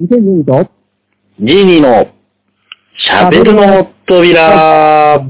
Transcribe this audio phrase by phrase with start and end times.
[0.00, 0.70] 2022と、
[1.40, 2.06] ジーニーの
[2.96, 5.20] 喋るの扉。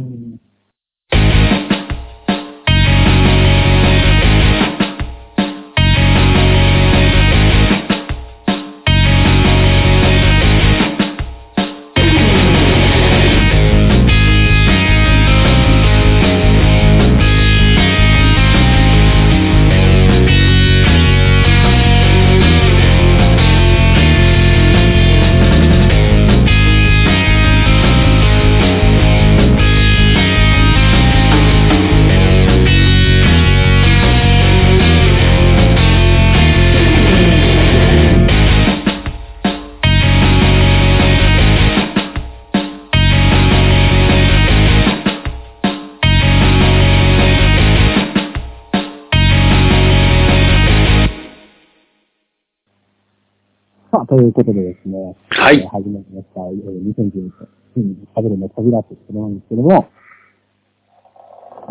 [54.11, 55.63] ということでですね、はい。
[55.63, 59.87] えー始まりました、えー、2012と、うん、喋るの扉ってことなんですけども、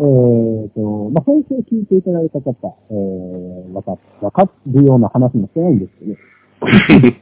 [0.00, 0.80] ーと、
[1.12, 2.56] まあ、先週聞いていただいた方、
[2.88, 6.12] えー、わか、わかるような話もしてないんですけど、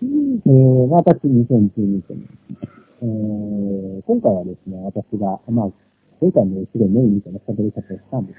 [0.00, 2.24] えー、私2012年
[3.02, 5.68] えー、今回はですね、私が、まあ、
[6.22, 8.38] 前回もすごいメインみたいな喋り方をしたんです。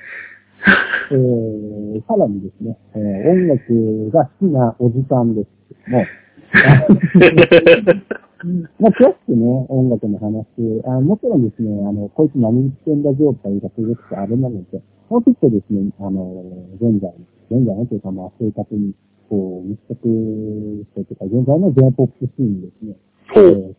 [1.14, 6.06] えー、さらにですね、えー音楽が好きなおじさんですけども、
[8.80, 10.46] まあ、詳しくね、音楽の話、
[10.86, 16.44] あもちろんですね、あの、こいつ何言ってんだ状態がすごくあれなので、もうちょっとですね、あの、
[16.76, 17.16] 現在の、
[17.50, 18.94] 現在のというか、まあ、生活に、
[19.30, 22.96] こう、密着してとか、現在の J-POP シーンにですね、
[23.34, 23.74] ほうえー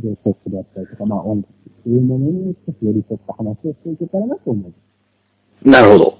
[0.00, 1.52] J-POP であったりとか、まあ、音楽っ
[1.82, 4.74] ていうものに少し寄り添った話をしていけたらなと思います。
[5.68, 6.18] なるほど。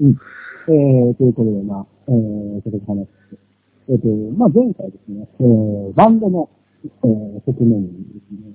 [0.00, 0.10] うん。
[0.10, 3.06] えー、ということで、まあ、えー、ちょっと話。
[3.88, 6.50] えっ、と、まあ、前回ですね、えー、バンドの、
[6.84, 8.52] えー、側面にですね、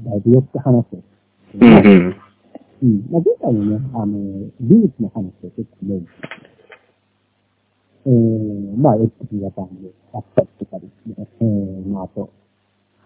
[0.00, 2.16] だいぶ寄って話をして、うんうん。
[2.82, 3.06] うん。
[3.10, 4.18] まあ、前回のね、あの、
[4.60, 6.44] ルーツの話を結構メインにして
[8.06, 12.30] えー、まあ、パンであったりとかですね、えー、まあ、あと、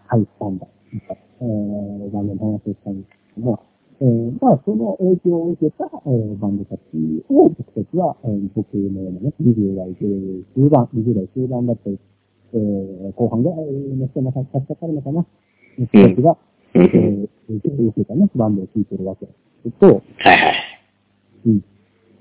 [0.07, 3.63] ハイスタンダーとか、えー、バンドの話をしたんですけども、
[4.01, 6.81] えー、まあ、その影響を受けた、えー、バンドたち
[7.29, 11.99] を僕たちは、えー、僕のようなね、20代中盤、20代中盤だったり、
[12.53, 13.59] えー、後半ぐらい
[13.99, 15.25] の人も差し掛かるのかな、
[15.75, 16.37] 人たちが、
[16.75, 19.31] えんー、影響を受けたね、バンドを聴いてるわけで
[19.65, 20.55] すけど、はいはい。
[21.47, 21.57] うん。
[21.57, 21.61] っ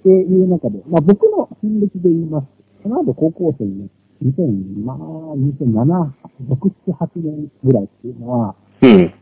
[0.02, 2.46] ていう中で、まあ僕の戦歴で言います
[2.82, 2.82] と。
[2.82, 3.88] その後高校生にね、
[4.24, 6.10] 2000、まあ、2007、
[6.48, 9.14] 6、7、8年ぐらいっていうのは、うん。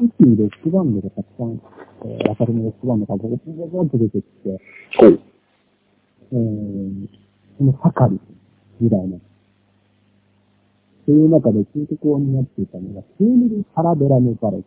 [0.00, 1.60] 一気にロックバンドがたくさん、
[2.06, 4.60] えー、若手のロックバンドがボコボコボコンと出てきて、
[4.98, 5.20] ほう。
[6.32, 7.08] えー、
[7.58, 8.20] その盛り
[8.80, 9.16] みたいな。
[9.16, 9.20] っ
[11.06, 14.62] ていう中で中曲を担っていたのが、数ミリパラベラヌバレッ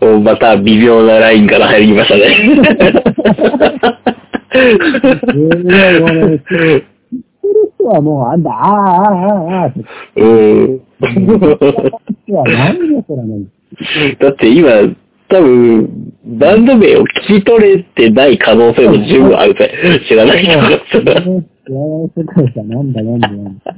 [0.00, 2.36] おまた微妙なラインから入りましたね。
[7.88, 9.80] はもう、あんだ、ああ、ああ、ああ、って
[10.16, 10.80] うん。
[11.00, 13.46] 人は何でそらない。
[14.18, 14.70] だって今、
[15.28, 19.70] 多分、バンド名を聞き取れてない可能性も十分あるぜ。
[20.08, 20.68] 知らない人が。
[20.80, 23.74] 知らない世界じゃなんだなんだなんだ。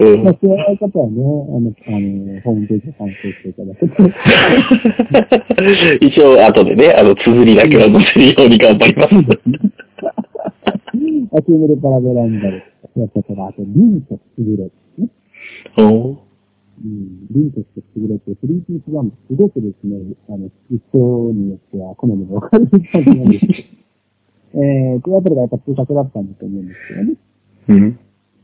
[0.00, 3.88] うんまあ、知らない方はね、あの、あの、ホームページを参考していただけ
[5.98, 6.06] て。
[6.06, 9.14] 一応、後でね、あの、綴りだけは載せるように頑張ります。
[11.36, 12.48] アキュームルパラベランダ
[12.98, 15.10] ルやったから、あと、リンとスグレね。
[15.78, 16.28] お
[16.78, 19.98] うん、リンとしてスグレって、スリーピースバンド、すごくですね、
[20.28, 20.98] あの、人
[21.32, 23.78] によっては好みが分かれる感じなんですけど。
[24.58, 27.16] えー、これあたりがやっぱ通作だったんだと思うんですけどね。
[27.68, 27.98] うん。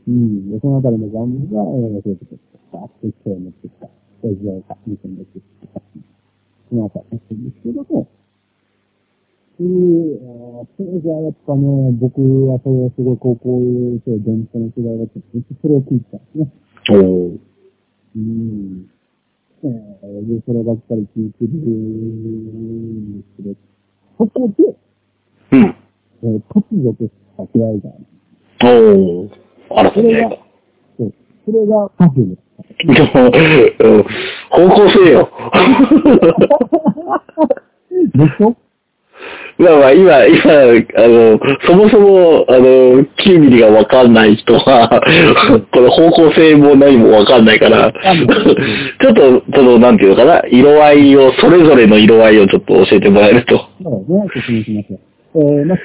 [0.07, 0.51] うん。
[0.51, 3.89] で、そのあたりのジャンルが、えー、そういうことですか、設定を持ってきた、
[4.23, 5.81] えー、時代か、2000年ってきた、
[6.69, 8.07] そのあたりなんですけども、
[9.57, 13.59] えー、当時はやっぱね、僕はそれをすごい高校
[14.05, 15.27] 生、伝統の世代だったんで、
[15.61, 16.51] それを聞いてたんですね。
[16.91, 17.37] おー
[18.17, 18.87] うん。
[19.63, 19.69] えー、
[20.35, 23.55] で、そればっかり聞いてるんですけど、
[24.17, 24.63] そこで、
[25.51, 25.75] うん。
[26.23, 28.05] えー、突如とした出会いがある。
[28.61, 29.29] おー
[29.71, 30.29] あら、それが。
[30.97, 31.13] そう。
[31.45, 32.37] それがパフューム。
[32.77, 32.97] でも、
[33.79, 34.03] うん
[34.49, 35.29] 方向性よ。
[38.13, 38.55] でしょ？
[39.57, 40.51] まあまあ、今、今、
[40.97, 44.89] あの、そもそも、あの、9ミリがわかんない人は、
[45.71, 53.57] この方向性も何もわかんないから、ちょっと、その、なんていうのかな、色合いを、それぞれの色合いをちょっと教えてもらえると。
[53.81, 54.99] そうね、説明しますよ。
[55.35, 55.77] えー、まあ、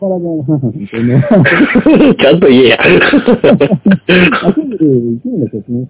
[0.00, 0.66] からね、本当
[1.02, 2.14] ね。
[2.18, 2.78] ちゃんと言えや。
[2.80, 4.74] あすぐ、
[5.14, 5.88] 一部で説明し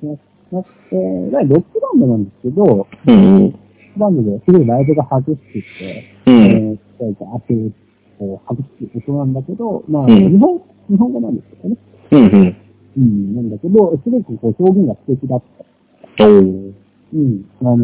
[0.53, 0.69] ます。
[0.93, 3.47] えー、第ロックバンドなんですけど、ロうん。
[3.49, 3.59] ック
[3.99, 6.79] バンドですごいライブが激しくて、うえん。
[6.99, 7.55] ー、そうか、あて、
[8.19, 10.59] こう、激しい音なんだけど、まあ、うん日本、
[10.91, 11.77] 日本語なんですけどね。
[12.11, 12.21] うん。
[12.21, 12.57] うん。
[12.97, 15.43] うん、なんだけど、すごくこう表現が素敵だっ
[16.19, 16.27] た。
[16.27, 16.73] おー
[17.15, 17.77] うん、あの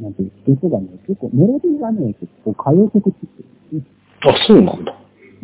[0.00, 3.18] ー、なんていうの、人がね、結構、メロディーがね、結構歌謡曲って
[3.72, 3.90] 言って
[4.22, 4.94] あ、そうなんだ。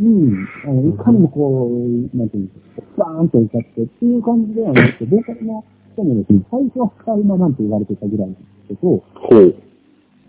[0.01, 9.55] うん、あの、いかにもこう、なんていうんですか、バーンと歌ってっていう感じではなくて、ボーカルの人もですね、最初は使う馬なんて言われてたぐらいなんですけど、ほう。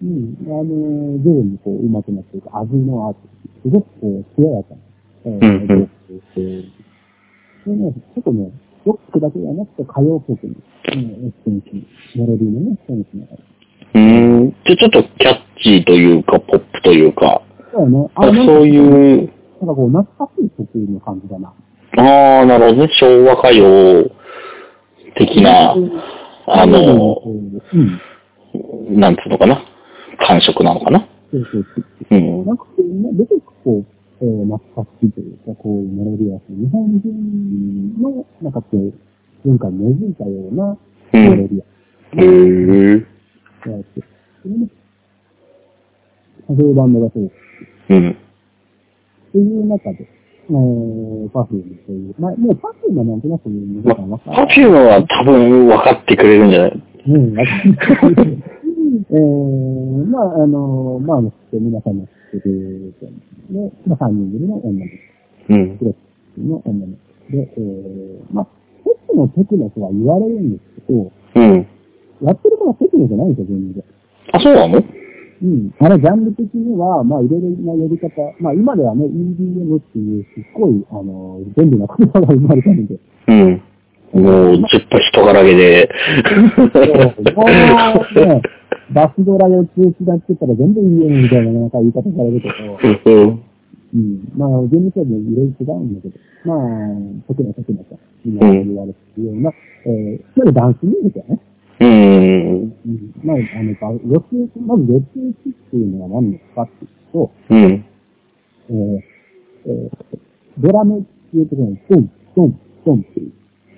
[0.01, 3.19] うん、あのー、徐々にこう、上手くなっていく、味のアート、
[3.63, 4.78] すごくこう、艶やかな、
[5.25, 6.80] えー、うんうんボーカルで
[7.66, 8.51] でね、ちょっとね、
[8.86, 10.54] ロックだけではなくて歌謡曲の、
[10.94, 13.28] うん、エッセンス、メロディーのね、センスの
[13.94, 14.00] うー
[14.48, 14.56] ん。
[14.66, 17.42] じゃ、ちょっとキャッチーというか、ポップというか、
[17.74, 18.34] そうね、あそう
[18.68, 19.30] いう、
[19.60, 21.54] なんかこう、懐かしい曲の感じだな。
[21.98, 22.90] ああ、なるほどね。
[23.00, 24.10] 昭和歌謡
[25.18, 25.75] 的な、
[26.48, 27.22] あの、
[27.74, 29.00] うん。
[29.00, 29.62] なんつうのかな。
[30.25, 31.07] 感触なのかな？
[31.31, 31.81] そうそうそ
[32.16, 32.18] う。
[32.18, 32.45] うん。
[32.45, 33.86] なんかこう、ね、出てくこう、
[34.21, 38.94] えー、懐かしいというか、こうメロディアス日本人の、なんかこう、
[39.48, 40.77] 文化に根付いたような
[41.13, 41.21] うん。
[41.30, 41.66] メロディア
[42.21, 43.06] へー
[43.63, 44.01] スがあって、
[44.44, 44.68] それね、
[46.48, 47.33] そういうバンドがそうです。
[47.89, 48.10] うん。
[48.10, 48.15] っ
[49.31, 56.83] ていう中で、えー、 Perfumeという、まあ、もう Perfumeはなんとなく皆さんわか Perfumeは多分分かってくれるんじゃない？
[57.07, 58.44] うん、わかんない。
[59.09, 61.21] えー、まあ、あの、まあ、
[61.51, 62.94] 皆さんの知ってる
[63.50, 65.53] で、まあ、3人組の女の子。
[65.53, 65.77] うん。
[65.77, 65.95] クロ
[66.36, 68.45] スの女の子で、えー、まあ、
[68.83, 71.68] テクノテクノとは言われるんですけど、うん。
[72.21, 73.83] やってることはテクノじゃないんですよ、全然。
[74.33, 74.83] あ、そうなの？
[75.41, 75.74] うん。
[75.80, 83.62] あれ、ジャンル的には、まあ、いろいろな呼び方、まあ、今ではね、EDM っていう、すっごい、あの、便利な言葉が生まれたので、うん。
[84.19, 85.89] もう、ずっと人柄げで。
[88.92, 93.38] バスドラで通知だって言ったら全部 EDM みたいな、なんか言い方されるけど、
[93.94, 94.31] うん。
[94.36, 96.57] まあ、厳密に、いろいろ違うんだけど、まあ、
[97.27, 99.51] テクノテクノと、今言われてるような、
[99.86, 101.39] えー、いわダンスミュージックやね。
[101.81, 101.89] うん。
[102.63, 103.13] うん。
[103.24, 103.72] まあ、あの、
[104.06, 107.86] 四つ、まず四つ打ちっていうのは何ですかっていうと、うん。
[108.69, 109.01] えー
[109.65, 110.19] えー
[110.60, 113.31] ドラムっていうところに、ドン、ドン、ドンっていう、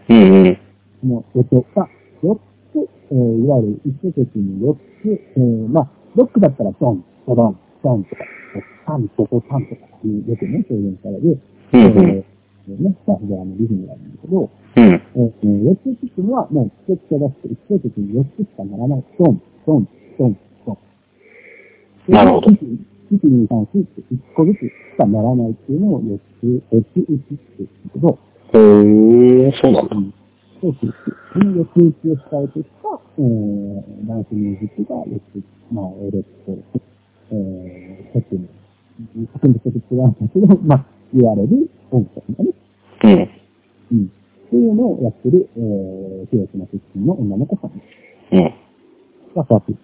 [0.10, 0.58] うん。
[1.02, 1.90] この音が
[2.24, 2.36] 4
[2.74, 8.24] つ、えーいわゆる一節に4つ、えーまあ、ロックだったらドン、ドドン、ドンとか、
[8.86, 11.40] タン、トトタンとかいうよくね、表現される、
[11.74, 11.82] うん。
[11.82, 12.24] えー
[12.68, 14.84] ね、バスドラのリズムがあるんだけど、うん。
[14.84, 19.04] えー、4つ打ちっていうのは、もう、一つ出して、一節に4つしかならない。
[19.18, 19.88] ドン、ドン、
[20.18, 20.78] ドン、ドン。
[22.08, 22.58] なるほど1、
[23.12, 28.20] 2、3、4って1個ずつしかならないっていうのを4つ、4つ打ちって言うんだけど、
[28.54, 30.18] へー、そうなんだ。
[30.62, 31.18] そうそうそう。
[31.34, 36.58] その4つ打ちを使うとした、えー、ダンスミュージックが4つ、まあ、エレクトロ、
[37.32, 42.52] えー、テクノ、テクノとちょっと違うんだけど、まあ、言われる音楽だね。
[43.04, 43.12] うん。
[43.92, 44.06] うん。
[44.06, 47.72] っていうのをやってる、えー、広島出身の女の子さん
[48.36, 48.44] うん。
[49.34, 49.78] がそうやってま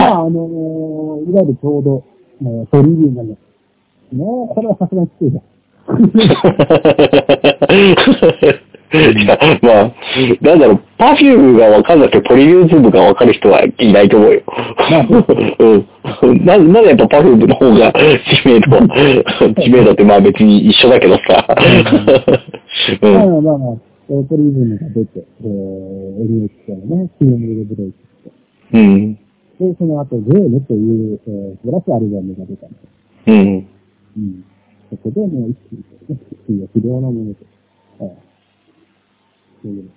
[0.00, 2.04] はあ、あのーいわゆるちょうど、
[2.40, 3.28] えー、トリビューなの。
[3.28, 3.36] ね
[4.12, 5.42] え、これはさすがにきついじゃん。
[5.96, 6.02] い。
[8.94, 9.94] いや、まあ、
[10.40, 14.42] なんだろう、パフュームが分かんなくて、ポリユーズムが分かる人はいないと思うよ。
[16.22, 16.44] うん。
[16.44, 18.78] な、なんでやっぱパフュームの方が知名度、
[19.60, 21.46] 知名度ってまあ別に一緒だけどさ。
[23.02, 23.44] うまあん。
[23.44, 23.76] まあまあ、
[24.08, 28.30] えートリビュームが出て、えー、NHK のね、CM でブレイクして、
[28.72, 29.14] うん。
[29.14, 29.20] で、
[29.78, 32.96] その後、ゲームという、えー、素晴らしいアルバムが出たんです。
[33.26, 33.66] うん。
[34.16, 34.44] うん。
[34.90, 35.78] そこでもう一気に、
[36.08, 37.44] ね、一気に不良なものと、
[38.00, 38.08] えー、
[39.62, 39.90] そういう。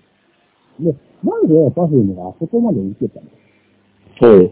[0.80, 3.28] で、なんでパフュームがあそこまで受けたの
[4.20, 4.52] そう。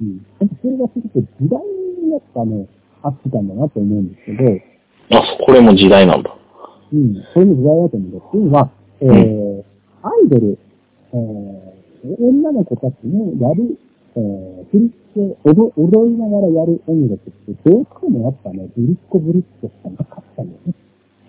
[0.00, 0.26] うん。
[0.40, 1.60] なんかそれがすごく時代
[2.04, 2.68] にやっぱね、
[3.02, 6.36] あってたんだなと思うんですけど、あ、これも時代なんだ。
[6.92, 8.22] うん、それも時代だと思うんです。
[8.26, 8.70] っていうのは、
[9.00, 9.64] えー、
[10.02, 10.58] アイドル、
[11.12, 13.78] えー、女の子たちのやる、
[14.16, 20.74] えー、振り付け、踊踊りながらやる音楽って、どうしてもやっぱね、ブリッコブリッコしかなかったんだよね。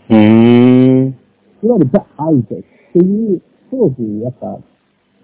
[0.09, 1.19] うーん。
[1.63, 2.63] いわゆるザ・アイドルっ
[2.93, 4.57] ていう、当時、やっぱ、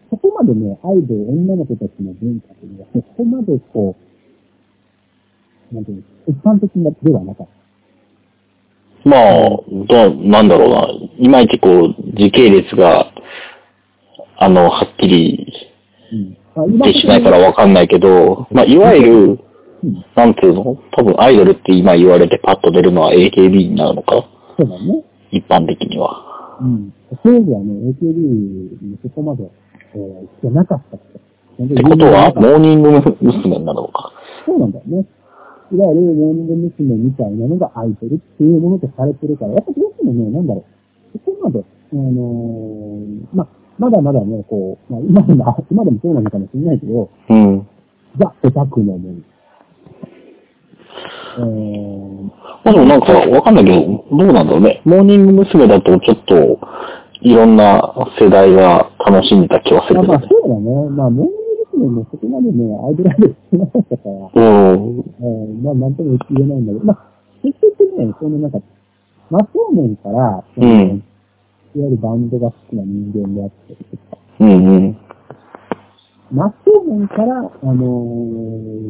[0.10, 3.96] そこまでね、アイドル、女の子たちの文化というのは、そこまでこ
[5.72, 9.10] う、なんていうの、一般的なではなかった。
[9.10, 10.88] まあ、どう、なんだろうな。
[11.18, 13.12] いまいちこう、時系列が、
[14.38, 15.48] あの、はっきり
[16.12, 16.43] うん。
[16.56, 19.40] まあでしないからわかんないけど、まあ、いわゆる、
[19.84, 20.06] うん。
[20.16, 20.78] なんていうの？
[20.96, 24.28] 多分アイドルって今言われてパッと出るのは AKB になるのか？
[24.58, 25.04] そうだね。
[25.32, 26.58] 一般的には。
[26.62, 26.94] うん。
[27.24, 28.06] 当時はね、AKB
[28.82, 29.44] にそこまで、
[29.96, 31.20] えー、じゃなかったって。
[31.64, 33.18] ってにことは、モーニング娘。
[33.60, 34.12] になるのか？
[34.46, 35.06] そうなんだよね。
[35.72, 36.96] いわゆるモーニング娘。
[36.96, 40.64] みたいなのがアイドルっていうものとされてるから、やっぱどうしてもね、なんだろ
[41.16, 41.18] う。
[41.26, 43.48] そこまで、あのーまあ、
[43.80, 47.68] まだまだね、こう、まあ、今でも、 今でもそうなのかもしれないけど、うん。
[48.18, 49.16] ザ・オタクのもの。
[51.36, 52.24] えー、
[52.64, 54.82] まあでもなんかわかんないけど、どうなんだろうね。
[54.86, 55.68] モーニング娘。
[55.68, 56.60] だとちょっと、
[57.22, 60.22] いろんな世代が楽しんでた気はするまあまあ。
[60.22, 60.90] そうだね。
[60.90, 61.90] まあ、モーニング娘。
[61.90, 65.04] もそこまでね、アイドルアイドルしてなかったから、うん。
[65.20, 66.98] えーまあ、なんとも言えないんだけど、まあ、
[67.42, 68.60] 結局ね、そのなんか、
[69.32, 71.04] 真正面から、うん
[71.76, 74.98] いわゆるバンドが好きな人間であったりとか、うんうん。
[76.32, 77.84] 真正面から、あの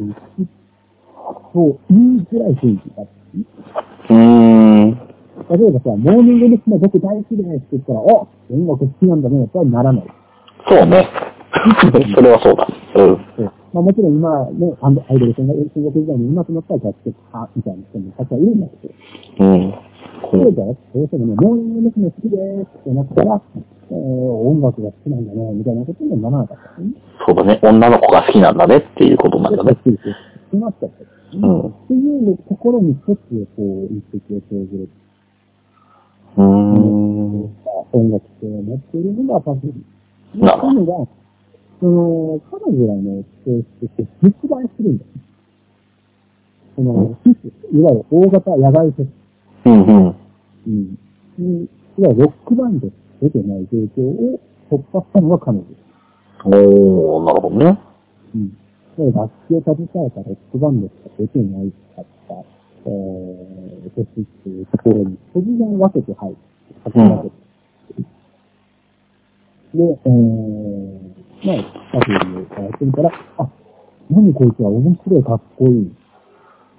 [0.04, 0.14] ー、
[1.52, 3.12] そう、言いづらい雰囲気があって、
[4.10, 4.90] うーん。
[5.50, 6.78] 例えばさ、モーニング娘。
[6.78, 10.04] 僕大好きですって言ったら、お音楽好きなんだね、とはならない。
[10.68, 11.08] そうね。
[12.14, 12.66] それはそうだ。
[12.96, 13.26] うん。
[13.36, 15.58] そうまあもちろん今ね、アンドアイドル戦国
[15.90, 18.94] 時代に今となったら楽曲派みたいな人もたくさんいるんだけど、
[19.40, 19.74] うん。
[20.30, 22.10] そうじゃどうしてもね、モーニング娘。
[22.10, 23.42] 好きですってなったら、
[23.90, 26.92] えー、音楽が好きなんだね、みたいなことにはならなかったね。
[27.26, 27.60] そうだね。
[27.62, 29.74] 女の子が好きなんだねっていうことなんだね。
[29.74, 30.86] た。
[31.36, 34.88] うんっていうところに一つ、こう、一石を投じる。
[36.36, 37.14] うーん。
[37.92, 39.72] 音楽性を持っているのがパフュー
[40.36, 40.44] ム。
[40.44, 41.08] なるほど
[41.80, 45.10] その、彼女らの性質って実売するんだよ。
[46.76, 47.16] その、
[47.72, 49.23] いわゆる大型野外フェス。
[49.64, 50.16] うんうん。
[50.66, 50.98] うん。
[51.38, 51.68] に
[51.98, 52.88] いわゆるロックバンド
[53.22, 54.40] 出てない状況を
[54.70, 55.64] 突破したのが彼女。
[56.44, 57.78] おー、なるほどね。
[58.34, 58.50] うん。
[58.96, 62.34] で楽器を携えたロックバンドしか出てないかった、
[62.86, 66.44] えー、フェスっていうところに突然分けて入って、
[66.84, 67.44] 始めて、
[69.74, 71.04] で、えー、
[71.44, 73.48] まあ、パフュームをやってみたら、あ、
[74.10, 75.92] 何こいつは面白い、かっこいい。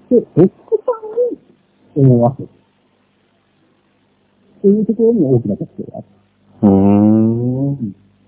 [0.10, 2.50] で、ロックファンに思わせる。
[4.66, 6.08] っていうところに大きな特徴がある。
[6.64, 7.74] うーん。
[7.76, 7.78] っ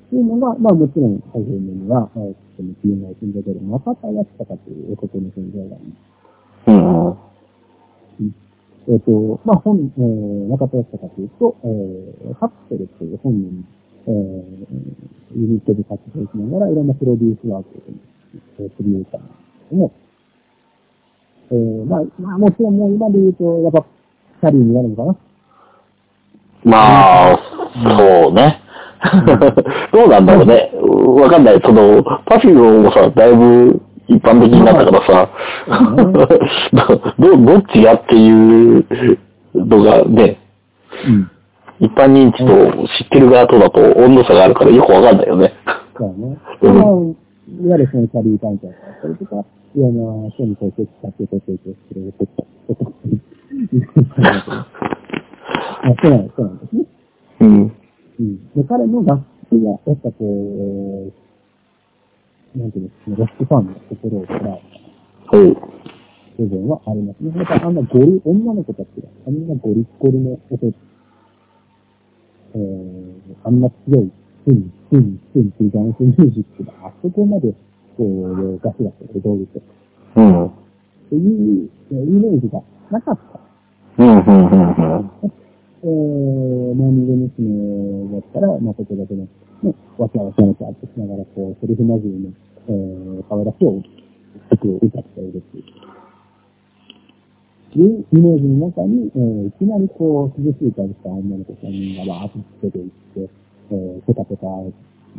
[0.10, 5.98] ていうのが、まあもちろん、パフュームには、えー、その PMI の存在である中田康隆という男の存在がありま
[6.62, 6.77] す。
[8.22, 8.36] うん。
[8.88, 13.65] えっ、と、まあ、本、えー、中田康隆というと、えー、カプセルという本人、
[14.06, 17.82] えー、ユニットで活動しながら、いろんなプロデュースワークを、
[18.62, 19.91] えー、プロデューサーなんですけども、
[21.50, 23.82] えー、まあ、まあ、もちろんもう今で言うと、やっぱ、
[24.39, 25.26] キャリーになるのかな。
[26.63, 27.39] まあ、
[27.97, 28.61] そうね。
[29.93, 30.71] どうなんだろうね。
[31.21, 31.61] わかんない。
[31.63, 35.29] その、パフュームもさ、だいぶ一般的になったからさ、
[37.19, 38.85] ど、どどっちがっていう
[39.53, 40.39] のがね、
[41.07, 41.29] うん。
[41.79, 45.53] 一般認知と知ってる側とだと温度差があるからよくわかんないよね。
[45.95, 46.15] そう
[46.63, 47.15] だね。
[47.47, 49.45] いわゆるそのキャリー関係だったりとか、
[49.75, 52.27] いろんな人にこう、接したって提供してくれるこ
[52.67, 52.91] ととか、
[55.57, 56.85] あそうなんそうなんですね。
[57.41, 57.71] うん。
[58.19, 58.49] うん。
[58.55, 61.11] で、彼の楽器が、やっぱこ
[62.55, 64.47] う、なんていうんですかね、ロックファンの心を捉えた
[65.31, 65.57] ほう。
[66.37, 67.31] 部分はありますね。
[67.35, 70.67] またあんなゴリ、女の子たちが、あんなゴリッゴリの音、
[72.53, 74.11] えー、あんな強い、
[74.45, 77.53] スン、スン、スンっていうダンスミュージックがあそこまで、
[77.97, 79.61] こう、ガシガシ踊ると。
[80.15, 80.45] うん。
[80.45, 80.51] っ
[81.09, 82.61] ていうえーイメージが
[82.91, 83.19] なかっ
[83.97, 84.03] た。
[84.03, 85.11] うん、うん、うん、うん。
[85.84, 88.12] えー、モーニング娘。
[88.12, 89.27] だったら、まあ、ここだけの、
[89.63, 92.34] ね、わちゃわちゃわちゃってしながら、こう、セリフなじみの、
[92.67, 93.84] えー、可愛らしい
[94.57, 95.88] 曲を歌っているっていう。
[97.77, 103.29] いうイメージの中に、えー、いきなりこう、涼しい顔した女の子3人がわーっと出ていって、
[103.69, 104.48] えー、ペタペタ、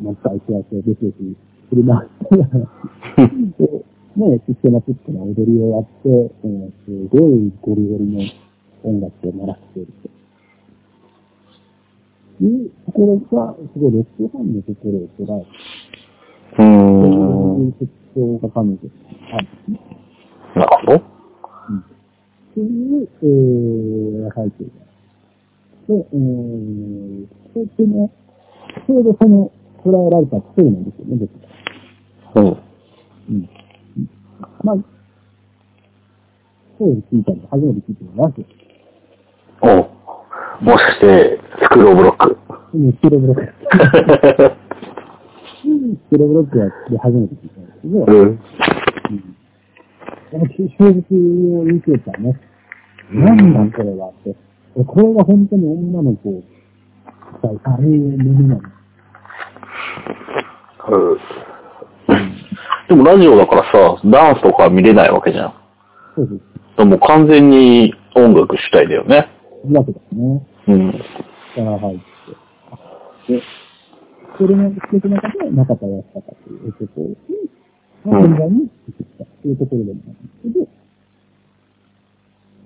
[0.03, 1.37] なんかいきやすい、ベシベシ、
[1.71, 3.85] 振り回して、で、
[4.17, 8.27] ね、システマチックな踊りをやって、えー、すごいゴリゴリの
[8.83, 10.18] 音楽を鳴らしていると。
[12.45, 15.51] いうところが、すごいロックファンのところを捉えて、
[16.53, 17.61] うそーん。
[17.61, 18.79] ういう特徴が彼女に
[19.33, 19.47] ある。
[20.55, 20.97] なるほど。
[20.97, 21.01] っ
[22.55, 24.89] ていう、えー、背景が。
[25.89, 28.11] で、えー、そしてね、
[28.87, 29.17] ちょうど。
[29.21, 29.51] その、
[29.85, 31.31] 捉えられた一人なんですよね、僕
[32.35, 32.43] が。
[32.43, 32.59] うん。
[33.29, 33.49] うん。
[34.63, 34.77] まあ、
[36.79, 38.47] 当時聞いたの、初めて聞いたのは、ラジ
[39.61, 39.98] おう
[40.61, 42.37] もしかして、スクローブロック？
[42.51, 42.55] オ。
[42.77, 43.45] うん、スキロブロック。
[43.45, 43.49] ス
[46.11, 48.41] キロブロックはで初めて聞いたんですけど、うん。
[50.79, 52.39] 正直を言うてたね。
[53.11, 54.37] なんだこれはって。
[54.85, 56.43] これが本当に女の子を
[57.39, 58.61] 使い、なの。
[60.91, 61.19] うん
[62.89, 65.55] でもラジオだからさ、ダンスとか見れないわけじゃん。
[66.17, 66.43] そうです。
[66.79, 69.29] でも完全に音楽主体だよね。
[69.65, 70.47] いいわけですね。
[70.69, 70.93] うん。
[70.93, 71.99] から入っ
[73.27, 73.33] て。
[73.33, 73.43] で、
[74.39, 77.17] それの素敵な中で中田康隆という男に、
[78.05, 80.69] まあ、現在に出てきたというところでもあるんですけど、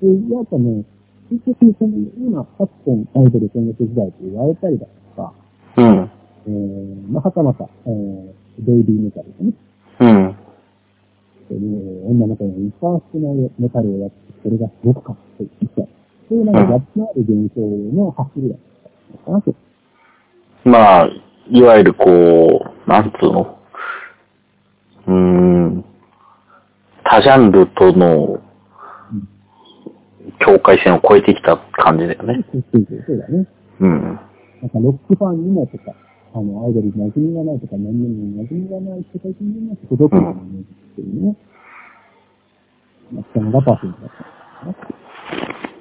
[0.03, 0.85] で、やっぱね、
[1.31, 5.33] 結局その今、8本アイドル戦国時代と言われたりだとか、
[5.77, 6.11] うん。
[6.45, 9.53] えー、まあ、はたまた、えー、ベイビーメタルとね、
[10.01, 10.37] うん。
[11.51, 16.02] えー女の子の一番好きなメタルをやって、それがすごくかっこいい。
[16.29, 18.59] そういうなんかギャップのある現象の走りだっ
[19.25, 19.55] たのかなと。
[20.65, 21.09] まあ、
[21.51, 22.05] いわゆるこ
[22.87, 23.59] う、なんつうの
[25.07, 25.85] うーん。
[27.05, 28.41] 多ジャンルとの
[30.39, 32.45] 境界線を越えてきた感じだよね。
[32.53, 33.47] そうだね。
[33.81, 34.03] うん。
[34.63, 35.93] なんかロックファンにもとか、
[36.35, 41.37] あの、アイドルに馴染みがないとか、何にも馴染みがない人たちにも届くようなイメージっていうね。
[43.13, 44.11] まあ、そのがパームだっ
[44.63, 45.72] たのかな。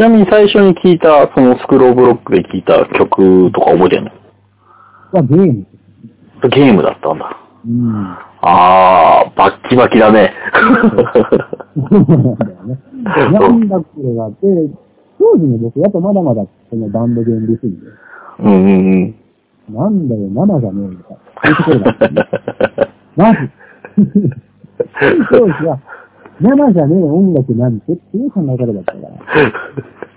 [0.00, 4.10] ちなみに最初に聞いた、そのスクローブロックで聞いた曲とか覚えてるの？
[5.12, 5.68] はゲームで
[6.40, 6.48] す。
[6.48, 7.36] ゲームだったんだ。
[7.66, 8.16] うん。
[8.40, 10.32] あー、バッキバキだね。
[10.54, 12.78] そうなんだよね。
[13.04, 14.38] なんだこれがあって、
[15.18, 17.82] 当時の僕、やっぱまだまだそのバンド原理すぎて、
[18.38, 19.14] うんうん
[19.68, 19.74] うん。
[19.74, 21.08] なんだよ、生じゃねえのか。
[21.44, 22.26] そういうところだったね。
[23.20, 23.38] マジ
[25.30, 25.78] 当時は、
[26.40, 29.08] 生じゃねえ音楽なんてっていう考え方だったから。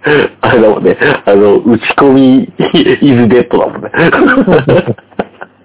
[0.41, 3.89] あれだもんね、あの、打ち込み、イズデッドだもんね。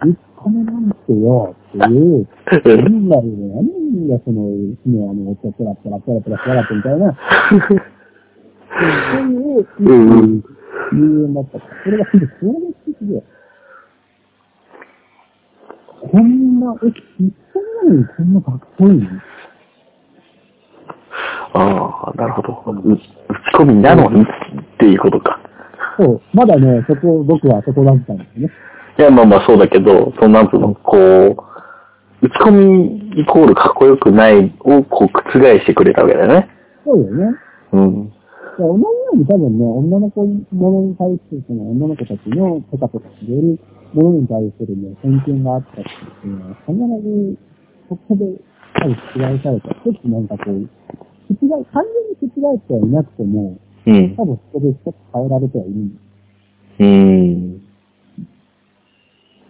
[0.07, 7.17] 一個目なんてよ、っていう、なんだよ、何がその、ね、あの、ペラペラペラペラペラペラみたいな、
[7.51, 7.57] そ
[9.19, 10.43] ういう、うんうん
[10.93, 11.75] 理由だったから。
[11.85, 12.53] それがすぐ衝
[12.87, 13.23] 撃的で、
[16.13, 16.87] こんな、え、
[17.19, 19.09] 一個目なのにこんなかっこいいの？
[21.55, 22.63] ああ、なるほど。
[22.67, 23.03] う打ち
[23.55, 24.27] 込みなのにっ
[24.79, 25.41] ていうことか。
[25.99, 28.51] そう、まだね、そこ、僕はそこだったんですね。
[28.99, 31.37] いや、まあまあそうだけど、そのなんつうの、こう、
[32.21, 36.49] 打ち込みイコールかっこよくないをこう覆してくれたわけだよね。
[36.85, 37.39] そうだよね。
[37.73, 38.13] うん。
[38.59, 43.59] 同じように多分ね、女の子ものに対する、その女の子たちのペカペカしている
[43.95, 47.39] ものに対するね、偏見があったっていうのは、必ず、
[47.89, 48.25] そこで、
[48.75, 49.69] 多分覆された。
[49.69, 50.69] ちょっとなんかこう、
[51.35, 51.85] 覆、完
[52.21, 54.17] 全に覆ってはいなくても、うん。
[54.17, 56.03] 多分そこでちょっと変えられてはいるんです。
[56.81, 57.59] うん。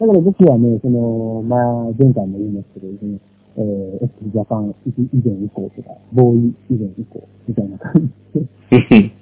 [0.00, 1.60] だから僕はね、その、まあ、
[1.98, 3.18] 前回も言いましたけど、その
[3.58, 4.92] えー、エスジャパン以
[5.24, 9.12] 前以降とか、ボーイ以前以降、みたいな感じで、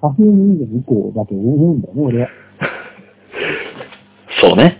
[0.00, 2.28] パフューム以前以降だと思うんだよね、俺は。
[4.40, 4.78] そうね。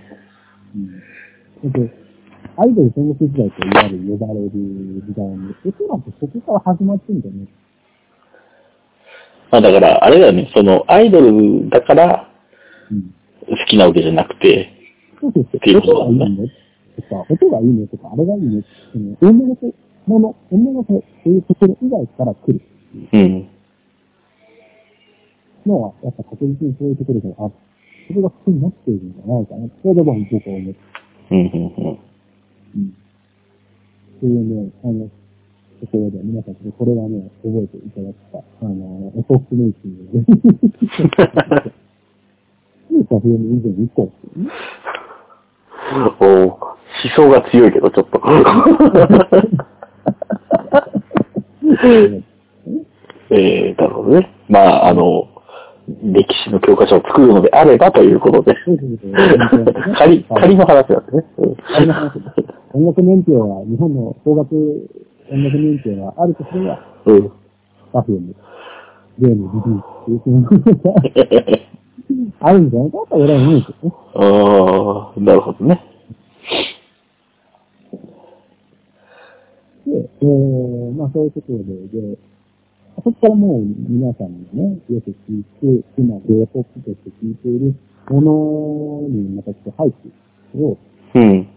[1.63, 2.02] うん。
[2.57, 7.47] アイドル戦国時代といわゆる呼ばれる時代に、おそらくそこから始まってんだよね。
[9.51, 12.29] まあだから、あれだよね、その、アイドルだから
[12.91, 13.15] うん。
[13.49, 14.71] 好きなわけじゃなくて、
[15.21, 15.57] そうそうそう。
[15.57, 16.49] っていう音がいいね
[16.97, 19.75] とか、音がいいねとか、あれがいいねって女の子
[20.07, 22.61] もの、女の子っていうところ以外から来る
[23.13, 23.49] うん。
[25.67, 27.57] のは、やっぱ確実にそういうところがあって、
[28.09, 29.69] それが普通になっているんじゃないかな。
[29.83, 30.79] それでも僕は思って。
[31.31, 32.12] うん、うん、うん。
[32.77, 32.95] うん。
[34.21, 35.09] そういうね、あの、
[35.81, 38.45] ところで皆さん、これはね、覚えていただきたい。
[38.63, 41.73] あの、エポックメイキングで。
[43.09, 44.51] パフム以前以降っていうね。
[46.21, 48.21] おー思想が強いけど、ちょっと。
[53.31, 54.31] えー、なるほどね。
[54.49, 55.29] まあ、あの、
[56.03, 58.55] 歴史の教科書を作るのであればということで。
[59.97, 61.25] 仮、仮の話なんですね。
[61.39, 62.62] うん仮の話です。
[62.75, 64.55] 音楽年表は、日本の邦楽
[65.31, 67.33] 音楽年表があるとすれば、うん。
[67.93, 68.35] パフューム、
[69.19, 71.61] ゲーム、リリースっていう、
[72.41, 73.95] あるんじゃないかと俺は思うんですよね。
[74.15, 75.85] ああ、なるほどね。
[79.87, 81.65] で、えー、まあそういうところで、
[82.01, 82.19] で、
[82.97, 87.75] そこからもう皆さんがね、よく聞いて、今 J-POP として聞いている
[88.09, 90.79] ものにまたちょっと入っていくと、
[91.15, 91.49] うん。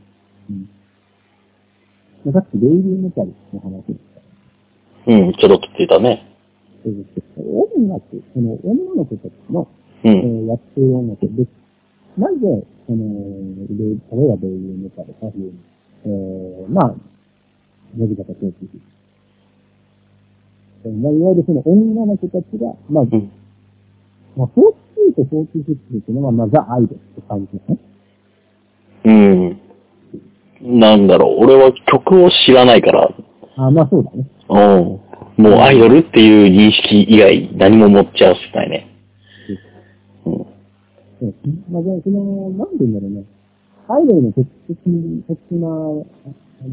[2.34, 4.00] さっきレイリーメタルの話でし
[5.06, 5.12] た。
[5.12, 6.26] うん、ちょろっとついたね。
[6.84, 9.68] そうですけど音楽、その女の子たちの、
[10.04, 10.46] えうん。
[10.46, 11.46] ーやっている音楽で、
[12.18, 12.98] なぜ、その、
[13.70, 15.54] レイ例えばレイリーメタル、パフューム、
[16.06, 16.96] えー、まあ、
[17.98, 18.70] 伸び方とってい
[20.92, 23.32] まあ、いわゆるその女の子たちが、まあ、うん。
[24.38, 27.78] まあ、42と46っていうのは、まあ、ザ・アイドルって感じですね。
[29.06, 29.65] うん。
[30.66, 33.10] なんだろう、俺は曲を知らないから、
[33.58, 34.28] あまあ、そうだね。
[34.50, 35.44] うん。
[35.44, 38.88] もうアイドルっていう認識以外何も持っちゃわせないね。
[40.26, 40.34] うん。
[40.34, 40.48] そ
[41.22, 41.34] う
[41.72, 43.24] まあ、じゃあ、その、なんて言うんだろうね。
[43.88, 45.68] アイドルの鉄的に、鉄的な、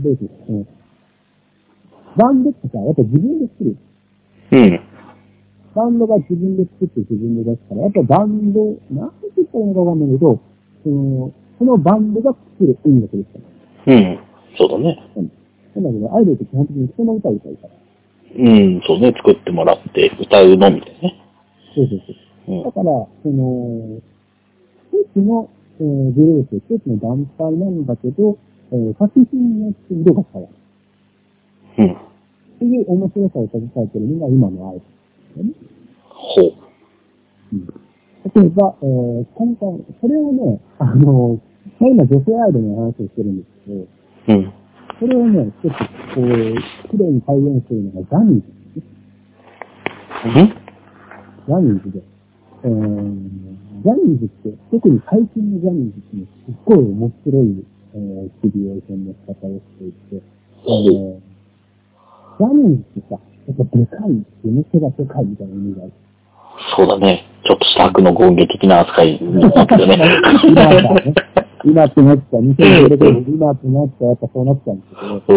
[0.02, 0.66] ベースですね。
[2.16, 3.76] バンドってさ、やっぱ自分で作る。
[4.52, 4.80] うん。
[5.74, 10.40] バンドが自分で作って自分で出すから、やっぱバンド、なんて言ったらいいのかわかんないけど、
[10.82, 13.51] その、そのバンドが作る音楽ですから。
[13.86, 14.18] うん。
[14.56, 14.98] そうだね。
[15.74, 17.74] なんだけど、アイドルって基本的に人の歌を歌うから。
[18.34, 19.12] うん、そうね。
[19.16, 21.22] 作ってもらって歌うのみでね。
[21.74, 22.00] そうそう
[22.46, 22.56] そう。
[22.56, 22.72] うんだ。
[22.72, 22.84] から、
[23.22, 24.00] その、
[24.92, 25.48] 一つの、
[25.80, 28.38] えー、グループ、一つの団体なんだけど、
[28.72, 30.54] えー、作品によって色が変わる。
[31.78, 31.92] うん。
[31.92, 31.96] っ
[32.58, 34.82] ていう面白さを携えているのが今のアイ
[35.36, 35.54] ドル、ね。
[36.08, 36.72] ほう。
[38.34, 41.40] 例えば、えー、今回、それをね、あの、
[41.80, 43.86] まあ今女性アイドルの話をしてるんですけど、
[44.28, 44.52] うん。
[45.00, 46.24] それをね、ちょっとこう、
[46.90, 48.86] 綺麗に再現するのがジャニーズです
[50.28, 50.42] ね。
[50.42, 50.52] うん？
[51.46, 52.02] ジャニーズで。
[52.64, 52.70] えー、
[53.82, 61.18] ジャニーズって、特に最近のジャニーズってね、すっごい面白い、えー、ションの仕方をしていて、えー、
[62.38, 65.92] ジャニーズってさ、やっぱでかい、夢手が世界みたいな意味がある。
[66.76, 67.26] そうだね。
[67.44, 69.98] ちょっとした悪の権限的な扱いになってるね。
[71.64, 74.90] 今ってなっちゃう、2016年今ってなっちゃう、やっぱそうなっちゃうんです
[75.26, 75.32] け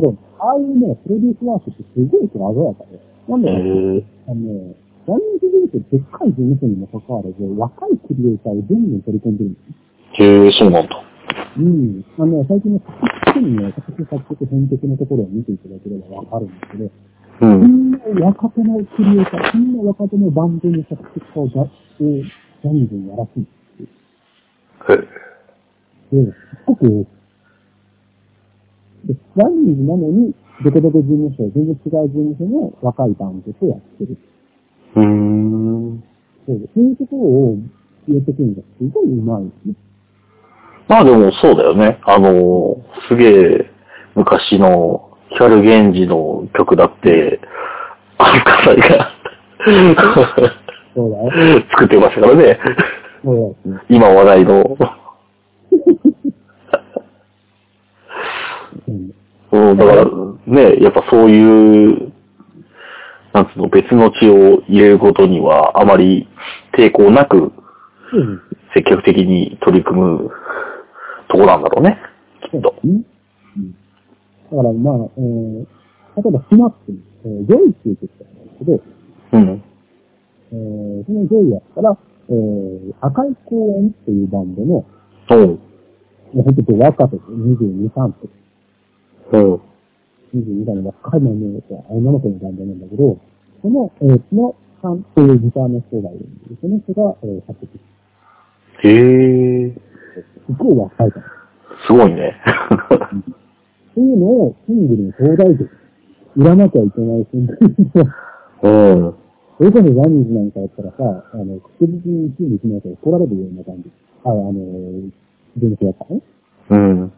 [0.00, 4.74] ど、ああいうね、プロデュースワークってすごい鮮やかで、なんであのね、
[5.06, 9.60] ジャニーズ事務所でっかい事務所にもかかわらず、若いクリエイターをどんどん取り込んでるんで
[10.18, 10.22] す。
[10.22, 11.02] へえ、そうなんだ。
[11.56, 12.04] うん。
[12.18, 16.90] あのね、最近の作曲にね、作曲編曲のところを見ていただければわかるんですけど、
[17.40, 17.92] うそん。
[18.20, 21.64] 若手のクリエイター、そんな若手のバンドの作曲家をジャ
[21.98, 23.88] ジャニーズにやらすんですよ。
[24.94, 26.24] へえ。
[26.24, 26.34] で、すっ
[26.66, 27.06] ごく
[29.06, 34.16] ジャニーズなのに、どこどこ事務所、全然違う事務所の若いバンドとやってる。
[34.96, 36.02] うーん。
[36.46, 37.56] そうでそういうところを
[38.08, 39.74] 入れてくるのがすごい上手いですね。
[40.88, 42.00] まあでもそうだよね。
[42.04, 42.76] あの、
[43.08, 43.70] すげえ
[44.14, 47.40] 昔の光源氏の曲だって、
[48.18, 49.12] アンカサイが。
[51.70, 52.58] 作ってましたからね。
[53.88, 54.76] 今話題の。
[58.88, 59.12] うん
[59.50, 60.04] うん、だから
[60.46, 62.12] ね、やっぱそういう、
[63.32, 66.28] なんつうの、別の血を入れることにはあまり
[66.76, 67.52] 抵抗なく
[68.12, 68.42] うん。
[68.74, 70.30] 積極的に取り組む
[71.28, 71.98] とこなんだろうね。
[72.50, 72.74] きっと。
[72.84, 73.04] うん。
[74.50, 74.56] うん。
[74.56, 75.66] だからまあ、えー、
[76.16, 78.82] 例えば SMAPに、えー、 Joyっていう曲があるんですけど、
[79.32, 79.62] うん。
[80.50, 84.86] えー、その Joyやったら、えー、赤い公園っていうバンドの、も
[85.30, 85.58] うん。
[86.34, 88.12] うほんと若手で22、3
[89.32, 89.40] 歳。
[89.40, 89.54] うん。
[90.34, 93.18] 22歳の若い女の子女の子のバンドなんだけど、
[93.62, 97.80] その、えー、そのさんっていうギターの人がいるんで、その人が、えー、作曲
[98.84, 98.88] へ
[99.66, 99.74] え、
[100.46, 101.26] すっごい若いから。
[101.86, 102.34] すごいね。
[103.98, 105.64] っていうのをシングルの東大で
[106.36, 108.06] 売らなきゃいけないシングルで、
[108.62, 108.70] う
[109.10, 109.14] ん。
[109.58, 111.02] それこそジャニーズなんかやったらさ、
[111.34, 113.90] あの、確実に1位にしないと怒られるような感じ。
[114.22, 114.54] あ、あの、
[115.58, 116.22] 電子やったね。
[116.70, 117.06] うん。
[117.06, 117.10] っ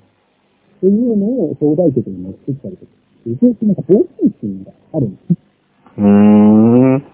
[0.80, 2.92] ていうのを東大局に持ってきたりとか。
[3.28, 5.36] 一応なんか大きいシーンがあるんです。
[5.98, 6.04] うー
[6.96, 7.04] ん。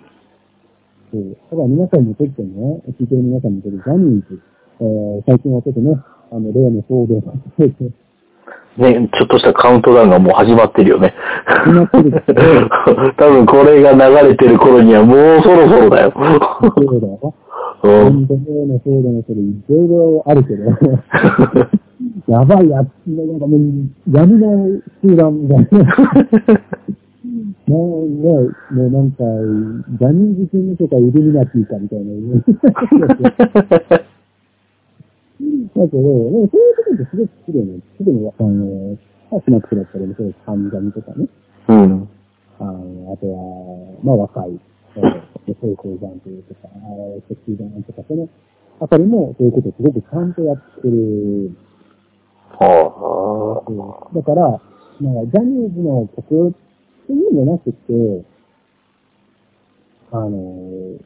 [1.10, 1.36] そう。
[1.50, 4.40] だから皆さんにとってね、聞いてる皆さんにとってジャニーズ、
[4.78, 5.98] えー、最近はちょっとね、
[6.30, 8.05] あの、例の騒動が出てて、
[8.78, 11.14] ね、ちょっとしたカウントダウンがもう始まってるよね。
[11.46, 12.24] 始まってる
[13.16, 16.12] 多分これが流れてる頃にはもうそろそろだよ。
[16.14, 17.34] そうだよ。
[17.82, 18.26] うん。
[18.26, 20.64] 本当にね、そうだね、それ、いろいろあるけど、
[22.28, 23.60] やばいやつ、なんかもう、
[24.12, 25.86] 闇の集団みたいな。
[27.66, 28.28] もうね、
[28.70, 29.24] もうなんか、
[29.98, 32.04] ジャニーズ事務所かイルミナティかみたい
[33.98, 34.00] な。
[35.40, 41.28] だけど、でもそういうところってすごく綺麗な、すぐに、あの、スナックだったりもそうです、ハンガミとかね。
[41.68, 42.08] うん。
[42.58, 44.60] あの、あとは、まあ若い、
[44.96, 48.28] えー、そういう鉱山というとか、あー石油山とか、その
[48.80, 51.52] あたりもそういうことをすごくちゃんとやってる。
[52.58, 53.62] は
[54.14, 54.60] だから、
[55.00, 56.52] なんかジャニーズの曲っ
[57.06, 58.35] ていうんじゃなくて、
[60.12, 60.30] あの、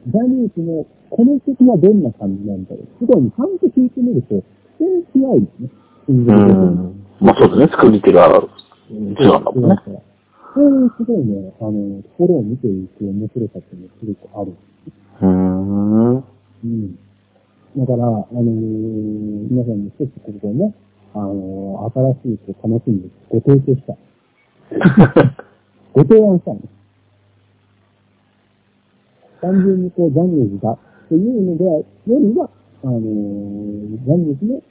[0.07, 2.87] ジャニーズのこの曲はどんな感じなんだろう。
[2.99, 4.43] すごい、ちゃんと聞いてみると、
[4.79, 5.69] 全然違いですね。
[6.09, 7.05] うん。
[7.19, 8.29] まあそうですね、作り手が
[8.89, 9.75] 図なんだもんね。
[10.53, 14.53] そういうすごいね、あの、ところを見ていく面白さっていうのがすごくある。
[15.21, 16.15] うん。
[16.15, 16.21] う
[16.67, 16.95] ん。
[17.77, 18.43] だから、あのー
[19.49, 20.73] 皆さんに一つここをね、
[21.13, 23.97] あのー新しいこう楽しみをご提供したい。
[25.93, 26.61] ご提案したいね。
[29.41, 30.77] 単純にこう、ジャニーズだっ
[31.09, 32.49] ていうのでは、よりは、
[32.83, 34.61] あのージャニーズの、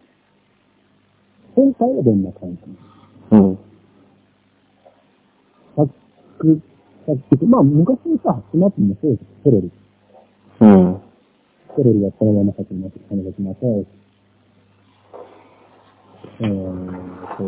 [1.57, 2.59] 今回はどんな感じ
[3.33, 3.59] うん。
[5.77, 6.61] 作、
[7.07, 9.71] 作、まあ昔にさ、スマップもそうですテレビ。
[10.61, 11.01] うん。
[11.77, 13.87] テレビがこのまま先になって金が来まそう。
[16.41, 17.43] えーと、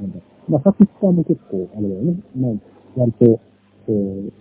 [0.00, 0.20] なんだ。
[0.48, 2.16] まあ、作詞家も結構、あれだよね。
[2.36, 2.52] まあ、
[2.96, 3.40] 割と、こ
[3.88, 4.32] う、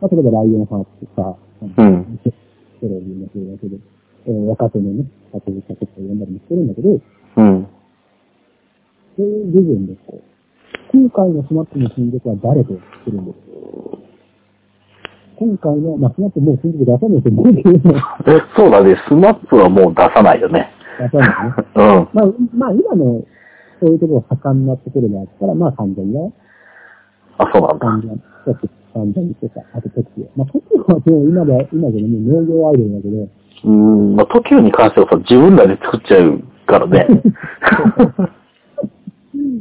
[0.00, 1.38] まあ、例えばライオンハーツとか、
[1.76, 2.20] うん
[2.80, 3.76] テレビもそうだけど、
[4.26, 7.66] えー若手のね、作詞家とか呼んだりもしてるんだけど、うん。
[9.16, 10.22] そういう部分でこう、
[10.92, 12.74] 今回の SMAPの新曲は誰と
[13.04, 13.36] するんです
[15.38, 18.96] 今回の、まあ、 SMAPもう新曲出さないと思うけど、出 え、そうだね。
[19.06, 20.70] SMAPはもう出さないよね。
[21.12, 21.54] さないね。
[21.74, 21.82] うん。
[21.82, 23.22] まあ、まあ、今の、
[23.80, 26.32] そういうところ盛んなところであったら、まあ、完全だよ。
[27.38, 27.86] あ、そうなんだ。
[27.86, 28.54] 完全。
[28.54, 28.68] ちょ
[29.04, 30.30] っと、完全とか、あと、トキオ。
[30.36, 33.28] まあ、トキオはもう今で、今でね、もう農業アイドルだけど、
[33.64, 34.16] うーん。
[34.16, 37.06] まあ、TOKIO に関してはさ、自分らで作っちゃうからね。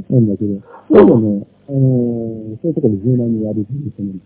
[0.10, 1.76] なんだけど、そういうのね、えー、
[2.62, 4.22] そういうところで柔軟にやるっていう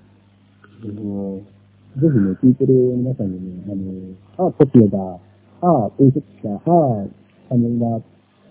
[0.84, 1.39] うん。
[1.39, 3.63] ぜひね、聞いてる皆さんにね、
[4.38, 4.98] あの、あ、トキオだ、
[5.62, 6.60] あ、プリセックだ、あ、
[7.50, 8.06] カメラだ、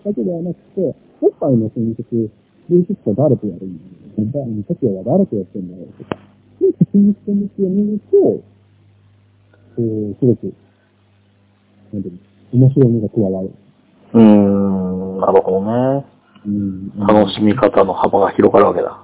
[0.05, 2.29] だけではなくて、今回の新曲、プ
[2.69, 3.77] リセックは誰とやるん
[4.31, 6.17] だろうトキオは誰とやってんだろうとか、
[6.59, 6.71] そうい。
[6.71, 8.43] う新鮮を見ると、こ
[9.77, 10.53] う、すごく、
[11.93, 12.11] なんてい。
[12.53, 13.51] うの、面白みが加わる。
[14.13, 15.19] うーん。
[15.19, 16.05] なるほどね。
[16.45, 16.89] うん。
[16.99, 19.03] 楽しみ方の幅が広がるわけだ。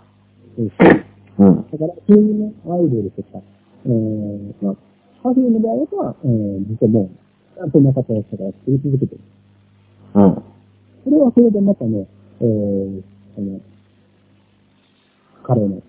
[0.57, 1.05] そうそう
[1.37, 1.69] うん。
[1.71, 2.31] だから、そうい。
[2.31, 3.39] うね、アイドルとか、
[3.85, 4.75] えー、まあ、
[5.23, 7.09] パフュームであれば、えー、実はも
[7.57, 9.21] う、そんな方をしたら作り続けてる。
[10.15, 10.43] うん。
[11.03, 12.07] それはそれでまたね、
[12.41, 13.01] えー、
[13.35, 13.59] その、
[15.43, 15.81] 彼の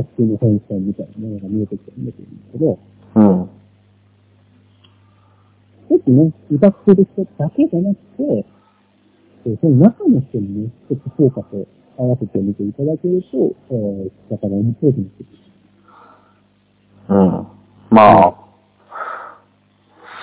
[0.00, 2.18] 作品の変遷みたいなものが見えてきてるんです
[2.52, 2.78] けど、
[3.14, 3.24] うん。
[3.24, 3.50] も
[6.04, 8.46] しね、歌ってる人だけじゃなくて、
[9.46, 15.38] えーその中の人にね、ちょっと評価と合わせてみていただけると、えー、だから面白くなってくる。
[17.08, 17.46] うん。
[17.88, 18.34] まあ、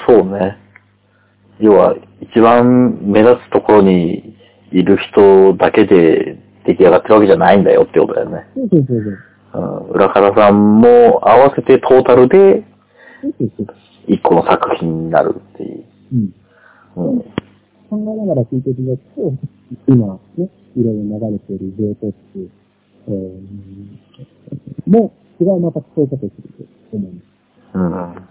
[0.07, 0.57] そうね。
[1.59, 4.35] 要は、一番目立つところに
[4.71, 8.47] いる人だけで出来上がってるわけじゃないんだよってことだよね。
[8.55, 9.17] そうそうそうそう。
[9.57, 9.89] うん。
[9.89, 12.63] 裏方さんも合わせてトータルで
[13.21, 13.75] そうそうそう。
[14.07, 15.85] 一個の作品になるっていう。
[16.13, 16.33] うん。
[16.95, 17.19] うん。
[17.89, 19.33] 考えながら聞いていただくと、
[19.87, 22.51] 今ね、いろいろ流れている J-POP、
[23.07, 26.31] えー、も、違うまた聞こえ方をする
[26.91, 28.27] と思います。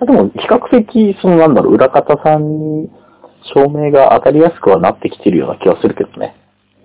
[0.00, 0.06] うん。
[0.06, 2.90] でも、比較的、そのなんだろう、裏方さんに
[3.54, 6.34] 照明が当たりやすくはなってきてるような気がするけどね。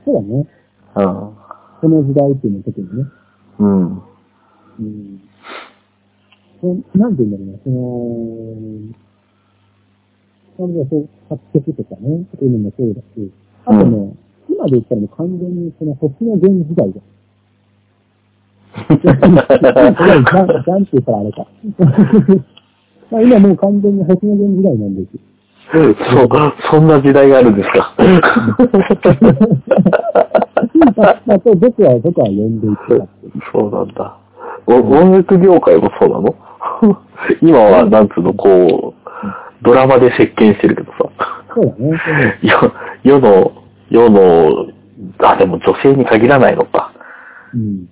[0.05, 0.47] そうだね。
[0.95, 1.48] うん。
[1.81, 3.05] この時代っていうの時にね。
[3.59, 3.95] うん。
[3.95, 5.21] うん。
[6.61, 7.77] そなんて言うんだろうな、その、
[10.59, 13.31] なんでそう、作曲とかね、そういうのもそうだし、
[13.65, 14.13] あとね、
[14.49, 16.99] 今で言ったらもう完全にその星の源時代だ。
[18.89, 21.47] ジャン、ジャンって言ったらあれか。
[23.11, 25.21] まあ今もう完全に星の源時代なんですよ。
[25.71, 25.95] そう、
[26.71, 27.93] そんな時代があるんですか。
[30.97, 32.69] まあ、まあ、そう僕は、僕は呼んでい。
[33.51, 34.17] そうなんだ。
[34.67, 36.35] お音楽業界もそうなの？
[37.41, 39.11] 今は、なんつうの、こう、
[39.61, 41.09] ドラマで席巻してるけどさ。
[41.55, 42.39] そうだね。
[42.41, 42.71] 世
[43.03, 43.51] 世の、
[43.89, 44.67] 世の、
[45.19, 46.91] あ、でも女性に限らないのか。
[47.53, 47.87] うん。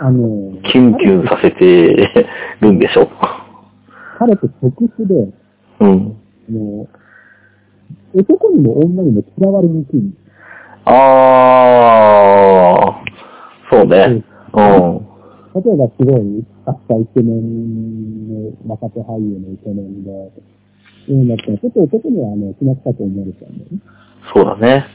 [0.00, 2.26] あの、キュンキュンさせて
[2.60, 3.08] るんでしょ？
[4.18, 5.14] 彼って特殊で、
[5.80, 6.16] うん。
[6.50, 6.88] もう、
[8.14, 10.00] 男にも女にも嫌われにくい。
[10.84, 14.22] あー、そうね。
[14.52, 15.04] うん。
[15.54, 20.10] 例えばすごい、あったイケメンの若手俳優のイケメンで、
[21.08, 23.78] うんだったら、ちょっと男にはあの、気なくさと思われちゃうんだよね。
[24.32, 24.86] そうだね。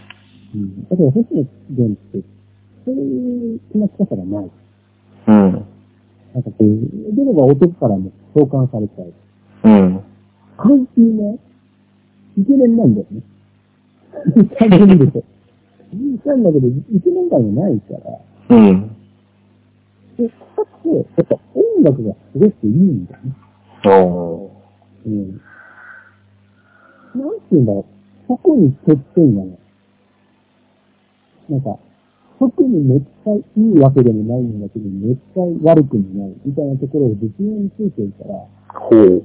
[0.55, 0.84] うん。
[0.89, 2.23] だから星野源って、
[2.86, 4.51] そういう気なくささがない。
[5.27, 5.34] うん。
[6.34, 6.65] なんかこう、
[7.15, 9.13] 出れば男からも共感されちゃう。
[9.63, 10.03] うん。
[10.58, 11.38] 関係ね、
[12.39, 13.21] イケメンなんだよね。
[14.58, 15.23] ちゃんと見ると。
[16.25, 17.93] なんだけど、イケメン感がないか
[18.49, 18.95] ら、うん。
[20.17, 20.36] で、か
[20.84, 23.34] つ、やっぱ音楽がすごくいいんだよね。
[23.86, 24.52] お
[25.06, 25.41] うん。
[27.15, 27.86] なんて言うんだろう。
[28.28, 29.58] そこに欠点がね、
[31.49, 31.78] なんか、
[32.38, 39.23] 特にめっちゃいいわけでもないんだけど、めっちゃ悪くもない、みたいなところを絶妙についてるから、ほう。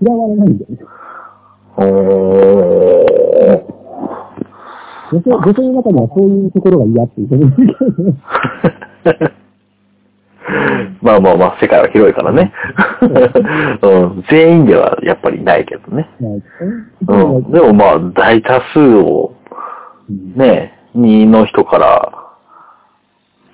[0.00, 0.78] 嫌われないんだよね。
[1.78, 3.08] おー。
[5.10, 7.30] 女性、女性の中にはそういうところが嫌っていう。
[11.00, 12.52] まあまあまあ、世界は広いからね。
[13.82, 13.88] う
[14.18, 16.08] ん、全員ではやっぱりないけどね。
[16.20, 19.34] うん、でもまあ、大多数を、
[20.10, 22.12] うんね、2の人から、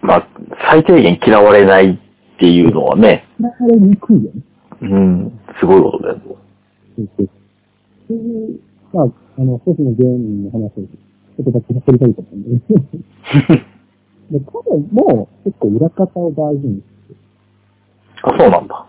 [0.02, 0.26] まあ、
[0.70, 1.96] 最低限嫌われないっ
[2.38, 4.42] ていうのはね、嫌われにくいよね。
[4.82, 6.18] うん、すごいことだよ。
[8.08, 8.60] そういう、
[8.92, 9.06] まあ、
[9.38, 12.64] あの、星野芸人の話をちょっとだけ掘りたいと思うんで、
[14.30, 17.16] で彼も結構裏方を大事にして
[18.22, 18.86] あ、そうなんだ。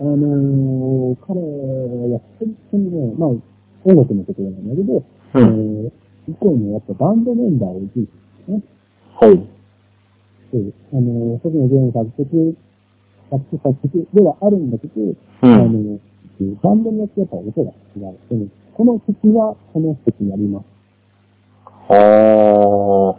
[0.00, 3.28] あのー、彼は本当にね、まあ、
[3.84, 5.86] 音楽のところなんだけど、うえん。
[5.86, 5.90] ー、
[6.28, 8.08] 以降にやっぱバンドメンバーを重視し
[8.46, 8.62] てね。
[9.14, 9.46] ほう。
[10.50, 12.56] そう、あのー、星野芸人作曲、
[13.30, 16.00] 作詞作曲ではあるんだけど、うあの
[16.40, 16.52] ん。
[16.54, 18.18] ー、バンドによってやっぱ音が違う。
[18.28, 20.64] でもこの曲はこの曲になります。
[21.88, 23.16] おー。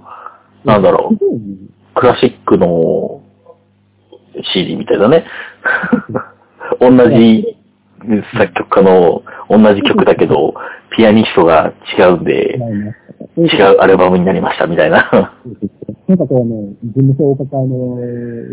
[0.65, 3.21] なんだろうクラシックの
[4.54, 5.25] CD みたいだね。
[6.82, 7.58] 同じ
[8.38, 10.54] 作曲家の同じ曲だけど、
[10.95, 12.60] ピアニストが違うんで、
[13.38, 15.36] 違うアルバムになりましたみたいな。
[16.08, 17.98] なんかこうね、事務所お抱えの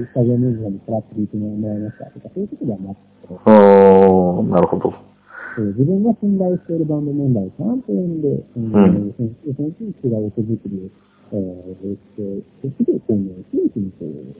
[0.06, 5.12] スタジオミュージシャンにトラップでいてもらいましたとか、そういうことではなくて、うーん、なるほど。
[5.58, 10.88] 自分が信頼しているバンドメンバーをちゃんと呼んで、うんんそのその人に違う音作りを、
[11.30, 14.34] えー、して、そして、こうね、真摯にこう、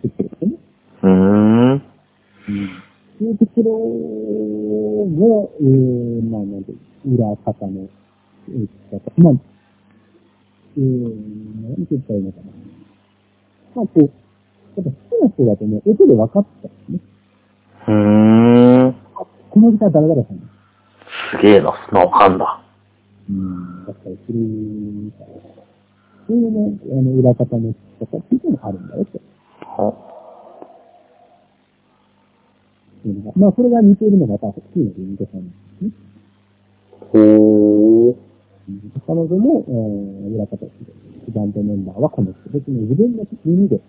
[0.00, 0.56] 作ってるんですよね。
[1.02, 1.72] うーん。
[1.72, 1.82] うん。
[3.18, 6.72] そういうところも、えー、まあ、なんて
[7.04, 7.86] 裏方の、
[8.48, 9.34] えー、方、まあ、
[10.76, 11.86] えー、なん。
[11.86, 12.44] て言ったらいいのかな。
[13.76, 14.10] まあ、こう、やっ
[14.76, 16.70] ぱ好きな人だとね、音で分かったん。
[16.70, 17.00] ですね。
[17.88, 17.94] うー
[18.88, 18.94] ん。
[19.50, 20.50] このギター誰々さん。
[21.30, 21.94] すげえな、そん。
[21.94, 22.38] なわかん。
[22.38, 22.62] だ。
[23.30, 25.34] うん、だったりするみたいな。
[26.26, 28.88] そういうね、あの、裏方の人とかっていうのもあるん。
[28.88, 29.18] だよって。
[33.06, 35.40] いうのがまあ、それが似ているのが、やっぱ、好きなユニットさん。
[35.40, 35.48] なん。
[35.48, 35.90] ですね。
[37.12, 38.27] ほー。
[39.06, 42.50] 彼女も、えー、裏方として、バンドメンバーはこの人。
[42.50, 43.80] 別に自分の耳で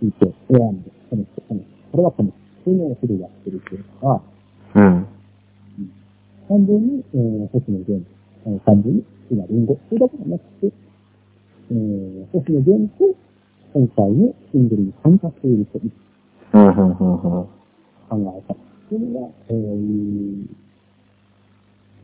[0.00, 2.38] 聞いて、選んで、この人、この人、これはこの人。
[2.64, 4.22] そういうのをすぐやってるっていうのが、
[4.74, 5.06] うん。
[6.48, 8.06] 単純に、えー、星野源、
[8.46, 9.78] あの単純に、今、リンゴ。
[9.88, 10.72] それだけじゃなくて、
[11.70, 13.14] えー、星野源と、
[13.74, 15.92] 今回のシングルに参加している人に
[16.54, 16.98] うん、うん、うん、うん。
[16.98, 17.50] 考
[18.10, 18.56] えたっ
[18.88, 19.56] ていうのが、えー、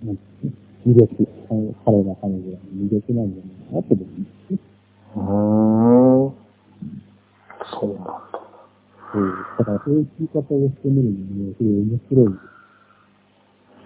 [0.05, 0.63] なんていうの？
[0.87, 1.09] 魅力、
[1.51, 3.12] あの彼ら彼女らの魅力。
[3.14, 4.59] なんじゃないかなと思いますね。
[5.16, 6.35] うーん。
[7.73, 8.20] そうなんだ。
[9.14, 9.31] うん。
[9.59, 12.55] だからそういう聞き方をしてみるのもね、すごい面白い。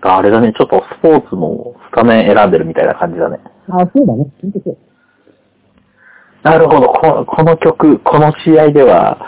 [0.01, 3.39] あれだね、ちょっとスポーツのスタメン選んでるみたいな感じだね。
[3.69, 4.27] あ、そうだね。
[4.41, 4.77] ほんとそう。
[6.45, 9.19] なるほど、ここの曲、この試合では、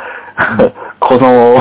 [1.00, 1.58] この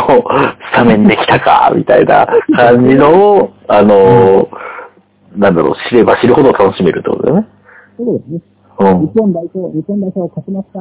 [0.72, 4.48] スタメンできたか、みたいな感じの、あの、
[5.36, 7.48] なんだろう、知れば知るほど楽しめるってことだよね。
[7.98, 8.42] そうだよね。
[8.80, 9.20] うん日。
[9.20, 10.80] 本代表、日本代表勝ちました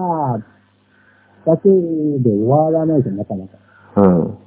[1.51, 3.53] だけで終わらないとなかなか。
[3.97, 4.39] うん。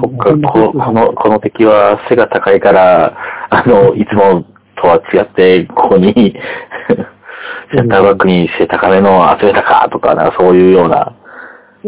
[0.00, 3.16] そっか、ここの、この敵は背が高いから、
[3.50, 4.44] あの、いつも
[4.76, 6.12] とは違って、ここに、
[7.74, 11.12] センターバックに背高めのを集めたか、とか、なんかそういうような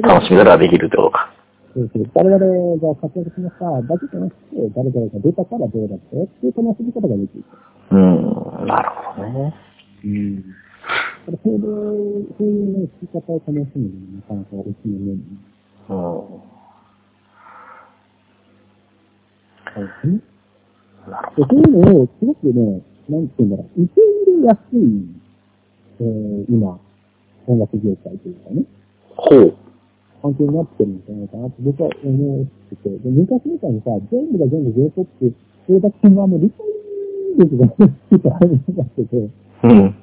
[0.03, 1.31] 楽しみ方ができるってことか。
[1.79, 2.43] そうそう誰々
[2.83, 7.45] が活躍しましただけじゃなくて、誰々が出たからどうだったよっていう楽しみ方ができる。
[7.93, 9.55] うん、なるほどね。
[10.05, 10.45] うん。
[11.25, 11.63] それそういう、
[12.37, 15.23] そういうね、聞き方を楽しむのもなかなかおすすめね。
[15.89, 16.59] うん。
[21.07, 24.01] なるそういうのを、すごくね、なんて言うんだろう、受け
[24.33, 24.83] 入れやすい、
[26.01, 26.81] えー、今、
[27.47, 28.65] 音楽業界というかね、
[29.17, 29.23] ど。
[29.23, 29.68] ほう。
[30.23, 35.35] 環境になってるんじゃないかなって僕は思ってて、で昔みたいにさ、全部が全部 J-POP、
[35.67, 36.67] それだけのあの理解
[37.39, 39.29] 力がね、ちょっとあるんだけど、
[39.65, 39.95] うん。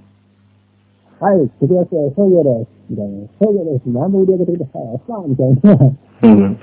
[1.19, 6.59] はい、作りやすい、そうよです、みたいな、そうよです、何で売り上げてください、さあ、みたいな、うん。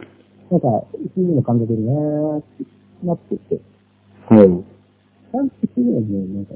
[0.50, 2.64] なんか、そういうの感じてるねーって
[3.04, 3.60] なってて、
[4.30, 4.64] うん。
[5.32, 6.54] ちゃんとするのね、なんか、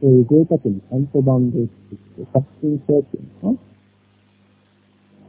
[0.00, 3.73] そういうデータにちゃんとバンドして、作品性っていうのかな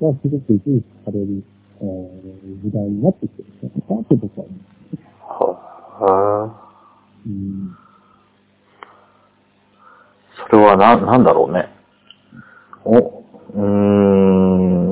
[0.02, 1.44] がすごく重視される、
[1.82, 4.76] えー、時代になってきてると僕は思う。
[6.04, 6.66] はあ。
[7.26, 7.76] うん。
[10.50, 11.70] それはな、なんだろうね。
[12.84, 14.88] お、うーん。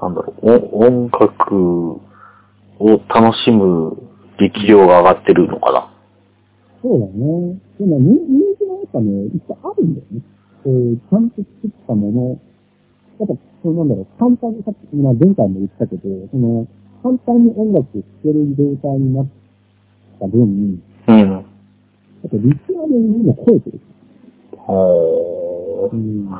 [0.00, 1.92] なんだろう、お音楽
[2.78, 3.96] を楽しむ
[4.38, 5.90] 力量が上がってるのかな。
[6.82, 7.12] そうだね。
[7.78, 10.20] でも、人人気のやっぱね、いっぱいあるんだよね。
[10.66, 12.40] えー、ちゃんと作ったもの、
[13.20, 16.02] やっぱ、そのなんだろう、簡単にさっき、まあ前回も言ったけど、
[16.32, 16.66] その、
[17.04, 19.26] 簡単に音楽を聴ける状態になっ
[20.18, 21.30] た分、うん。
[21.30, 23.80] やっぱリスナーの耳も超えてる。
[24.56, 25.94] ほー。
[25.94, 26.26] うん。
[26.26, 26.34] な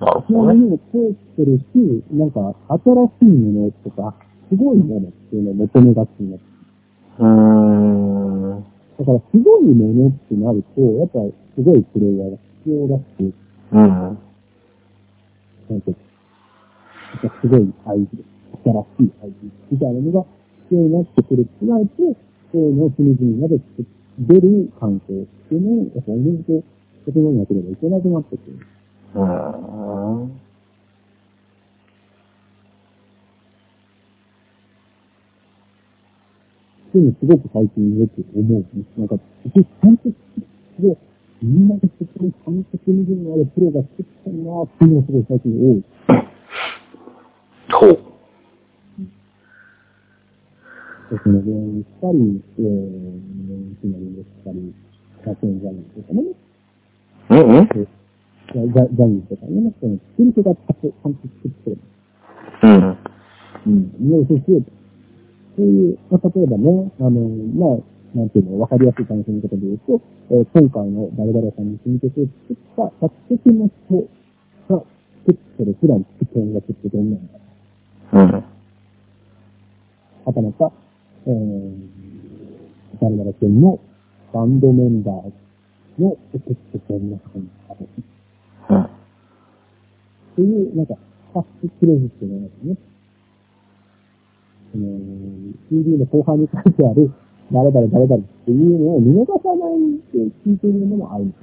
[0.00, 0.24] るほどね。
[0.24, 4.14] リスナーの耳も超えてるし、なんか、新しいものとか、
[4.48, 6.44] すごいものっていうのを求めがちになって
[7.18, 8.64] うーん。
[8.98, 11.20] だから、すごいものってなると、やっぱ、
[11.54, 13.34] すごいプレイヤーが必要だし、
[13.72, 13.78] うん。
[13.78, 14.16] な
[15.76, 15.92] んか、
[17.40, 20.26] すごいアイデア、新しいアイデアみたいなのが
[20.68, 21.92] 必要になってくるってなると、
[22.52, 23.86] そういうのを隅々まで作
[24.18, 26.62] 出る環境っていうのを、やっぱおのずと
[27.06, 28.58] 整えなければいけなくなってくる。
[29.14, 30.26] うーん。
[30.26, 30.30] っ
[36.92, 38.84] ていうのすごく最近よく思うね。
[38.98, 41.11] なんか、ちゃんと作って、
[41.42, 41.68] みん。
[41.68, 42.64] なでそこにちゃん。
[42.64, 45.84] と隅々までプロが作ったなっていうのがすごい最近多い。
[47.72, 48.12] ほう。
[51.22, 52.66] その病院にしたり、えー、
[53.80, 54.72] つまりでしたり、
[55.26, 56.22] 学園ジャニーとかね、
[57.30, 57.58] うん。
[57.58, 57.68] うん。
[57.68, 61.14] ジャジャニーとかね、その作る人がちゃん。
[61.14, 61.78] と作ってる。
[62.62, 62.98] うん。
[63.66, 63.92] うん。
[64.08, 64.64] 要するに、
[65.56, 67.10] そういう、まあ、例えばね、あの、
[67.54, 70.00] まあ、なんていうの、わかりやすい楽しみ方で言うと、
[70.30, 74.08] えー今回の誰々さんに組み曲を作った作曲の人
[74.68, 74.84] が
[75.26, 77.38] 作ってる普段作ってる音楽ってどんなんだ
[78.12, 78.44] うん。
[80.24, 80.72] はたまた、
[81.26, 81.72] えー、
[83.00, 83.80] 誰々君の
[84.32, 85.32] バンドメンバー
[86.02, 87.86] の作ってどんな感じだと
[88.70, 88.82] うん。
[88.82, 88.88] っ
[90.34, 90.94] ていう、なんか、
[91.32, 92.76] ファストクレジットのやつね。
[94.72, 94.98] その、
[95.68, 97.12] CD の後半に書いてある、
[97.52, 100.16] 誰々誰々っていうのを見逃さないって
[100.48, 101.40] 聞いているのもあるんです。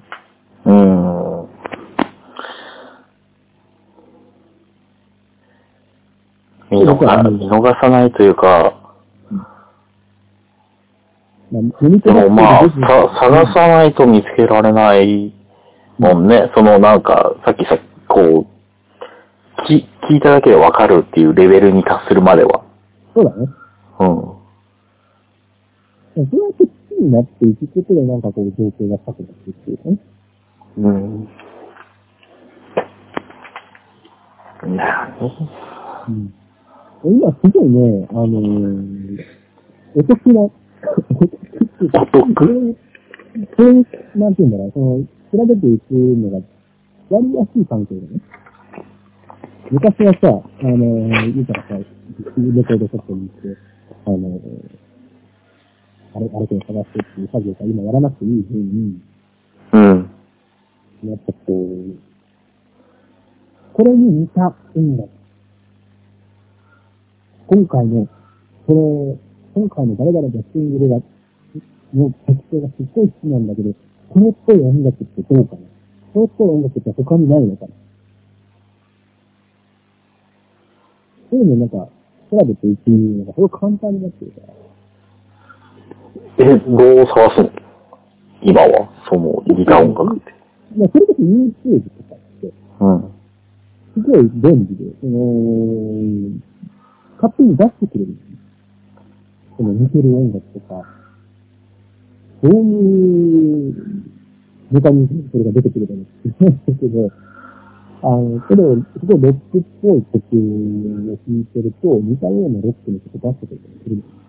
[0.66, 1.50] うーん。
[6.72, 8.74] 見逃見逃さないというか、
[11.52, 12.70] まあ、読みでもまあ、さ
[13.20, 15.34] 探さ、さないと見つけられない
[16.00, 16.52] もんね。
[16.56, 22.64] そのなんか、さっきさ、こう、き聞いただけでわかるっていうレベルに達するまでは。
[23.16, 23.48] そうだね。
[24.00, 24.39] うん。
[26.26, 29.98] そうやって好きになっていくことで、なんかこう、状況が高くなっていくっていうかね。
[30.78, 31.28] うん。
[34.76, 35.48] なに
[36.08, 36.34] うん。
[37.04, 39.26] 今すごいね、あのー、
[39.96, 40.52] お得な、お
[41.10, 42.54] 得っていうかお得これ、
[43.56, 43.74] これ、
[44.16, 44.98] なんていうんだろう、その、
[45.32, 46.44] 比べていくのが、や
[47.22, 48.22] りやすい環境だね。
[49.72, 51.84] 昔はさ、あのー、言うたらさ、レ
[52.64, 53.58] コードショップに行って、
[54.06, 54.89] あのー、
[56.20, 59.00] あれ、あれこれ探してっていう作業が今やらなくていい風に、
[59.72, 60.12] うん。
[61.06, 61.96] やっぱこう、
[63.72, 65.10] これに似た音楽。
[67.48, 68.06] 今回の、
[68.68, 69.18] こ
[69.56, 70.98] れ、今回の誰々がシングルが、
[71.94, 73.74] の特徴がすっごい好きなんだけど、
[74.10, 75.62] これっぽい音楽ってどうかな？
[76.14, 77.72] これっぽい音楽って他にないのかな？
[81.32, 81.88] そういうのなんか、
[82.30, 84.54] 調べていくのがすごく簡単になってるから。
[86.40, 87.52] え、どう探すの？
[88.42, 90.34] 今は、その、ギター音楽って。
[90.78, 93.12] まあ、それこそ YouTube とかって、うん。
[93.94, 96.40] すごい便利で、その、
[97.22, 98.16] 勝手に出してくれる。
[99.58, 100.86] その似てる音楽とか、
[102.42, 103.76] どういう
[104.72, 107.12] メカニズムでそれが出てくるかもしれないですけど、
[108.02, 114.29] あの、それを、すごいロックっぽい曲を弾いてると、似たようなロックの曲出してくれたりするんですよ。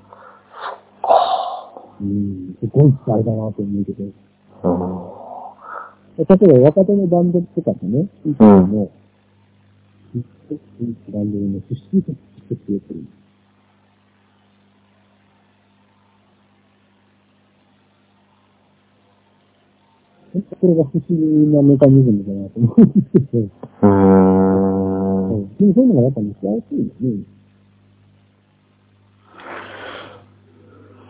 [2.01, 4.68] うん、すごい使いだなと思うけど、う
[5.05, 5.20] ん。
[6.16, 8.90] 例えば若手のバンドとかでね、いつも、
[10.14, 10.20] う
[11.12, 12.16] バンドの不思議とし
[12.48, 13.05] てくれてる。
[20.32, 21.16] これが不思議
[21.53, 23.86] なメカニズムだなと思うんですけど、うー
[25.36, 25.57] ん。
[25.59, 27.24] でもそういうのがやっぱ見せやすいよね。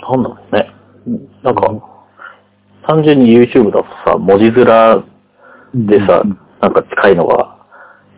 [0.01, 0.80] なんだろうね。
[1.43, 1.73] なんか、
[2.87, 5.05] 単純に YouTube だとさ、文字面
[5.75, 7.57] でさ、うんなんか近いのが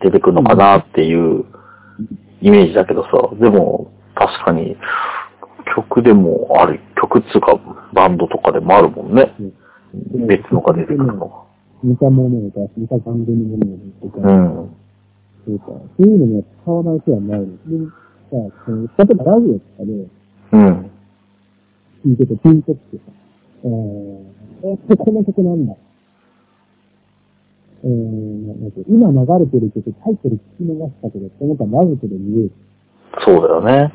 [0.01, 1.45] 出てくるのかなっていう
[2.41, 3.09] イメージだけどさ、
[3.39, 4.75] でも確かに
[5.75, 7.57] 曲でもある、曲っつうか
[7.93, 9.33] バンドとかでもあるもんね。
[10.27, 11.43] 別のが出てくるのが。
[11.83, 14.75] 似たものを出す、似た感じのものを出すとか、うん。
[15.45, 17.45] そうか、そういうのには使わない手はないの。
[17.45, 17.55] で、
[18.29, 19.93] さあ、その例えばラジオとかで
[20.51, 20.91] うん。
[22.05, 23.03] 聞いててピンときてさ、
[23.63, 25.73] えー、えっと、この曲なんだ。
[27.85, 32.51] えー、なんか今流れてる曲、タイトル聞き逃したけど、その他ラジオで見える。
[33.25, 33.93] そうだよね。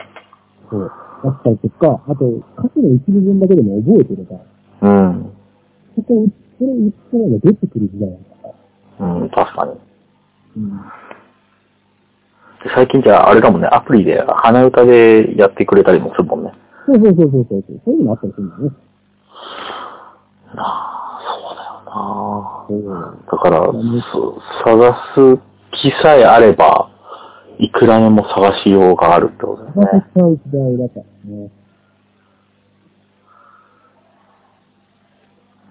[0.70, 0.92] そう。
[1.24, 4.40] だったりとか、あと、歌詞の一部分だけでも覚えてれば、
[4.82, 5.32] うん。
[5.96, 6.26] そこ、
[6.58, 9.14] それ言ってないが出てくる時代なんだから。
[9.14, 9.72] うん、確かに。
[10.56, 10.70] うん。
[12.64, 16.52] で最近じゃあ、あれだもんね、アプリで鼻歌でやってくれたりもするもんね。
[16.88, 17.80] そうそうそうそうそう。
[17.84, 18.70] そういうのもあったりするんだよね。
[20.54, 20.64] な
[21.86, 23.30] あ、そうだよなそう。
[23.30, 23.72] だから、
[24.10, 25.38] そ探す
[25.72, 26.90] 気さえあれば、
[27.58, 30.06] いくらでも探しようがあるってことだよね。
[30.14, 31.50] 使う時代だからね。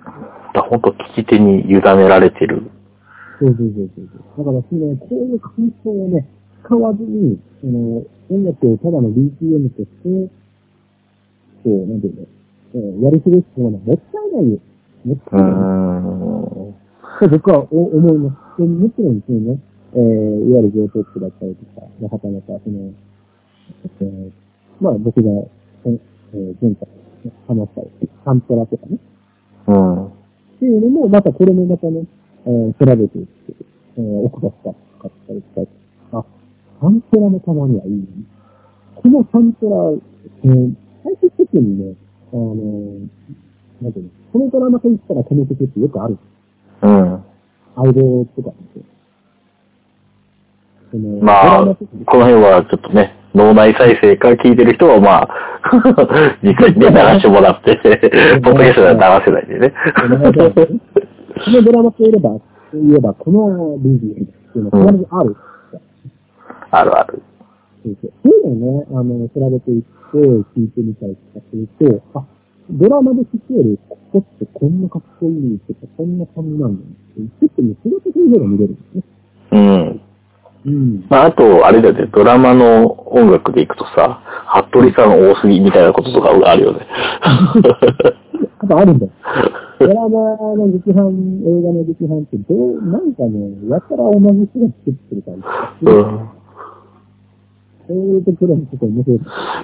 [0.06, 2.70] だから本当聞き手に委ねられてる。
[3.40, 3.90] そうそうそう
[4.36, 4.46] そう。
[4.46, 6.28] だから、その、こういう感想をね、
[6.64, 10.47] 使わずに、その、音楽をただの BPM として、
[11.64, 12.22] こう、なんていうの、
[12.76, 14.60] えーやり過ごすのはもったいないよ。
[15.06, 15.48] もったいな
[16.74, 17.30] い。
[17.30, 18.62] 僕はお思います。
[18.62, 19.60] でもちろんですね、
[19.94, 22.92] えー、いわゆる上等区だったりとか、まあ、はたまた、その、
[24.02, 24.32] えー、
[24.80, 25.30] まあ僕が、
[25.86, 26.88] えー、前回
[27.48, 28.98] 話したサントラとかね、
[29.68, 30.06] うん。
[30.06, 30.10] っ
[30.60, 32.04] ていうのも、またこれもまたね、
[32.46, 33.54] えー、調べていって、
[33.98, 35.68] えー、奥が深かったりしたり、
[36.12, 36.26] あ、
[36.82, 38.06] サントラもたまにはいいね。
[38.96, 39.92] このサントラ、
[40.44, 40.74] えー、
[41.08, 41.96] 最終的にね、
[42.34, 43.08] あのー、
[43.82, 46.18] なんていうの、このドラマと言ったらこの曲ってよくある。
[46.82, 47.24] うん。
[47.78, 48.82] アイドルとかって。
[50.92, 55.30] そのまあ、この辺はちょっとね、脳内再生から聞いてる人はまあ、
[56.44, 57.76] 実際にね、流してもらって、
[58.44, 59.74] ポッドキャストでは流せないんでね。
[59.96, 62.32] このドラマといえば、
[62.74, 65.36] 言えば、この BGM っていうのが必ずある。
[66.72, 67.22] あるある。
[67.84, 70.18] そういうのをね、あの、調べていって、
[70.60, 72.26] 聞いてみたりとかすると、あ、
[72.70, 76.86] ドラマで聞くより、ここってこんなかっこいいとか、こんな感じなんだっ
[77.16, 79.04] て、ちょっとね、それとそういうのが見れるんですね。
[79.52, 80.02] うん。
[80.66, 81.06] うん。
[81.10, 84.22] まあ、あと、あれだよね、ドラマの音楽でいくとさ、
[84.70, 86.88] 服部さん多すぎみたいなこととかあるよね。
[88.60, 89.12] あとあるんだよ。
[89.80, 90.10] ドラマ
[90.56, 91.08] の劇伴、
[91.46, 95.36] 映画の劇伴って、どう、なんかね、やたら同じ人が作ってる感
[95.82, 95.86] じ。
[95.86, 96.37] うん。
[97.88, 99.20] そういうところにちょっと面白い。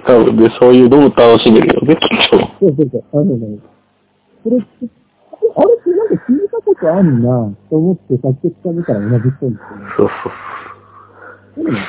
[0.07, 2.39] 多分ね、そういうのも楽しめるよね、きっと。
[2.59, 3.21] そうそうそう。
[3.21, 3.59] あのね、
[4.43, 4.57] それ
[5.55, 9.57] あれってなんか聞いたことあるなと思って作曲家見たら同じ人ですよね。
[9.97, 10.33] そうそう
[11.55, 11.63] そう。
[11.63, 11.83] いうのもあ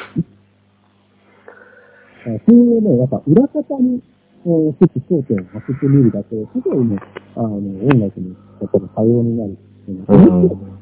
[2.24, 4.02] そういうね、やっぱ裏方に、
[4.46, 6.98] えー、少し焦点を当ててみるだと、すごいね、
[7.36, 9.54] あの、音楽に、やっぱり多様になるっ
[9.84, 10.02] ていう。
[10.02, 10.06] ん。
[10.06, 10.72] なるほどね。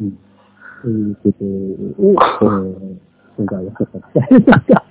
[0.00, 0.18] うん。
[0.82, 2.96] そういうことを、えー、
[3.38, 4.84] 今回はちょっと伝えました。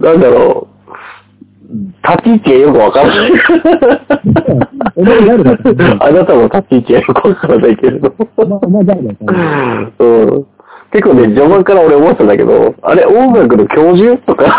[0.00, 0.20] なん。
[0.20, 0.70] だろう。
[2.02, 3.32] 立ち位置よくわからない。
[4.96, 5.56] お前誰だ、
[6.00, 8.12] あなたも立ち位置がよくわからないけれど。
[8.36, 9.24] お前お前誰だって。
[9.24, 9.32] う
[10.40, 10.46] ん。
[10.92, 12.26] 結構ね、序盤から俺思ったん。
[12.26, 14.58] だけど、あれ、音楽の教授とか、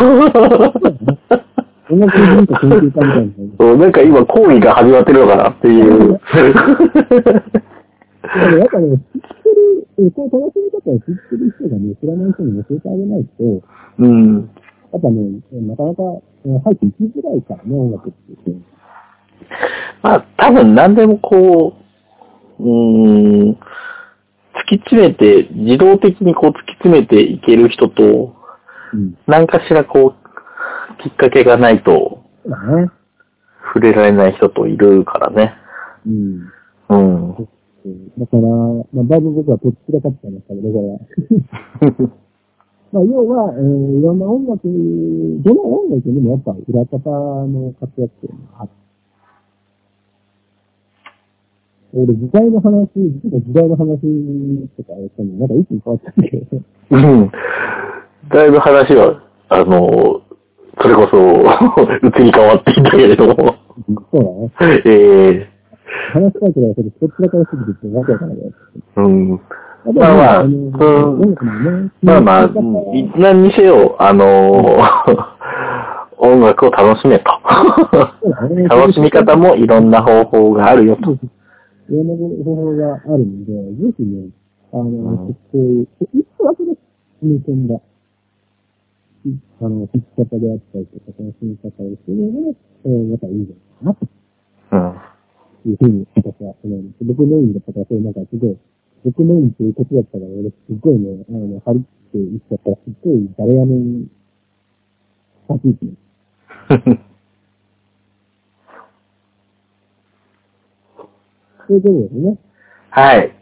[1.89, 3.15] 音楽の文化研究家みたいな。
[3.65, 3.91] うなん。
[3.91, 6.21] か今講義が始まってるのかなっていう。
[8.33, 13.61] でもやっぱね、知ってる、えこう楽しみ方を知ってる人がね、知らない人に教えてあげないと、
[13.99, 14.49] うん。
[14.93, 16.03] やっぱね、なかなか
[16.45, 18.51] えー入っていきづらいからね、音楽って。
[20.01, 21.75] まあ、多分何でもこ
[22.59, 23.57] う、うーん、突
[24.67, 28.35] き詰めて、自動的にこう突き詰めていける人と、
[28.93, 29.17] うん。
[29.27, 32.23] 何かしらこう、きっかけがないと。
[33.73, 35.53] 触れられない人といるからね。
[36.05, 36.51] うん。
[36.89, 37.49] うん。
[38.17, 38.41] だから、
[38.93, 42.11] まあ、だいぶ僕はとっちらかっちゃいましたけど、これは。
[42.91, 47.09] まあ、要は、えーいろんな音楽、どの音楽にもやっぱ裏方
[47.47, 48.73] の活躍っていうのがあって。
[51.93, 53.99] 俺、時代の話、実は時代の話
[54.77, 56.61] とかやったの、なんか一気に変わっちゃったけど、
[56.91, 57.31] うん。
[58.29, 60.21] だいぶ話は、あの、
[60.81, 61.17] それこそ、
[62.21, 63.55] 移り変わっていったけれども。
[64.11, 64.23] そう
[64.59, 64.81] だね。
[64.85, 65.50] ええ
[66.13, 68.53] 話したいけど、それ、こちらからすぎてわけわからない。
[68.97, 69.41] うん。
[69.83, 74.77] まあまあのうんまあまあ、聞い何にせよ、あの
[76.19, 77.31] 音楽を楽しめと。
[78.69, 81.13] 楽しみ方もいろんな方法があるよと。
[81.13, 81.17] い
[81.89, 84.29] ろんな方法があるので、ぜひね、
[84.71, 86.75] あの、うんこういう、一個だけで踏
[87.23, 87.79] み込んだ、い
[89.61, 94.07] あの、弾き方であったりとか、楽しみ方をするのが、えー、またいいんじゃないかなと。
[94.71, 95.11] うん。
[95.69, 97.03] いうふうに私は思います。
[97.05, 98.57] 僕メインだったから、そういうなんかすごい、
[99.05, 104.13] 僕メインっていうことだったから、俺すっごいね、あの、張り切って言っちゃったら、すっごい誰やねん、立
[105.61, 105.93] ち位置ね。
[111.67, 112.37] そういうことですね。
[112.89, 113.35] はい。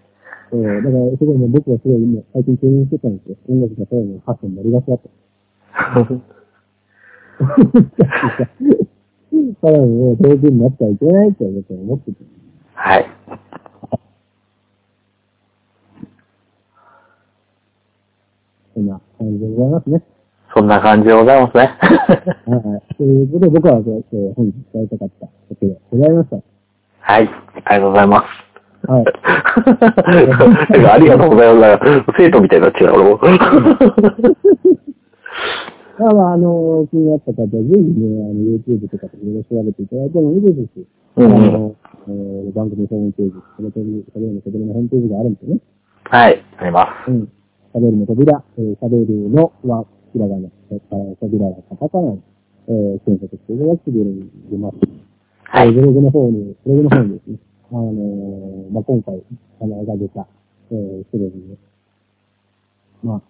[0.52, 3.38] えー、だから、すごいね、僕はすごい今、最近経験してたんですよ。
[3.50, 5.10] 音楽がそういうの発信になりがちだと。
[9.62, 12.18] ただね、上手になってはいけないって僕は思ってて。
[12.76, 13.10] はい。
[18.76, 20.04] そんな感じでございますね。
[20.56, 21.78] そんな感じでございますね。
[22.48, 22.96] はい。
[22.96, 26.38] ということで、僕は、えー本日伝えたかったことでございました。
[27.02, 27.30] はい。
[27.66, 28.28] ありがとうございます。
[28.88, 29.06] はい。
[30.90, 32.04] ありがとうございます。
[32.18, 33.20] 生徒みたいになっちゃう、俺も。
[36.00, 40.88] まあまあ、あの、気になった方は、ぜひね、あの、YouTube とかでいろいろ調べていただいてもいいですし、
[41.18, 41.76] うんあの、
[42.08, 45.62] えー番組ホームページ、それとり、それのそれのホームページがあるんですよね。
[46.06, 46.42] はい。
[46.58, 47.12] あります。
[47.12, 47.28] うん。
[47.76, 52.22] 喋るの扉、えー、喋るのは、ひらがな、えー、扉はカタカナに、
[52.70, 54.76] えー、検索していただくと出ます。
[55.52, 55.68] はい。
[55.68, 57.38] えーブログの方に、ブログの方にですね、
[57.72, 59.22] あのーまあ、今回、
[59.62, 60.26] あの、が出た、
[60.72, 61.58] えー、すでにね、
[63.04, 63.22] まあ、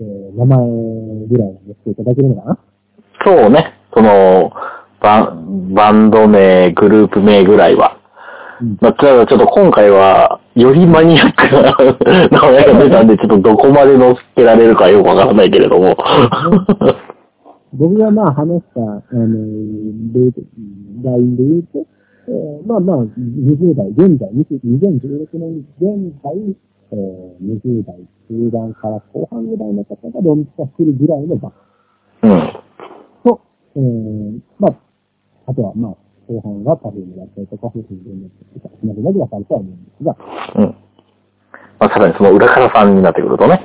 [0.00, 0.58] えー、名前
[1.28, 2.58] ぐらいは載せていただけるのかな？
[3.24, 3.74] そうね。
[3.94, 4.52] その、
[5.00, 7.98] バンバンド名、グループ名ぐらいは。
[8.60, 8.78] うん。
[8.80, 11.76] まあ、ただちょっと今回は、よりマニアックな
[12.30, 15.96] 名前が出たんで、ちょっとどこまで載せてられるかよくわからないけれども。
[17.72, 19.28] 僕がまあ話した、あの
[21.04, 21.86] ラインで言うと、
[22.28, 26.32] えー、まあまあ、20代、現在、20 2016年現在、
[26.92, 27.96] えー、20代
[28.28, 31.52] 中盤から後半ぐらいの方が論破するぐらいのバン
[32.22, 32.52] うん。
[33.24, 33.40] と、
[33.76, 34.74] えー、まあ、
[35.46, 38.30] あとはまあ、後半はパフュームだったりとか、フーフーム
[38.60, 40.16] とか、そのぐらいで分かるとは思うんですが、
[40.56, 40.74] うん。
[41.78, 43.64] まあ、さらにその裏からさんになってくるとね。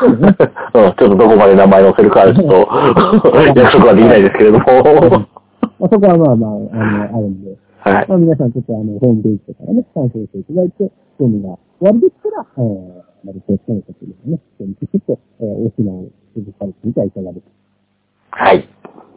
[0.00, 4.64] そうねうん、 ちょっとどこまで名前載せるかはちょっと 約束はできないですけれども。
[5.78, 8.08] まあ、そこはまあまあ、あの、あるんで、はい。
[8.08, 17.46] まあ皆さんちょっとあの、ホームページとかね、参照していただいて、興味が終わりでしたら、えー、まるでその時ですね、ちょっと、えー、お品を続かれてみてはいかがです
[18.30, 18.44] か。
[18.44, 18.68] はい。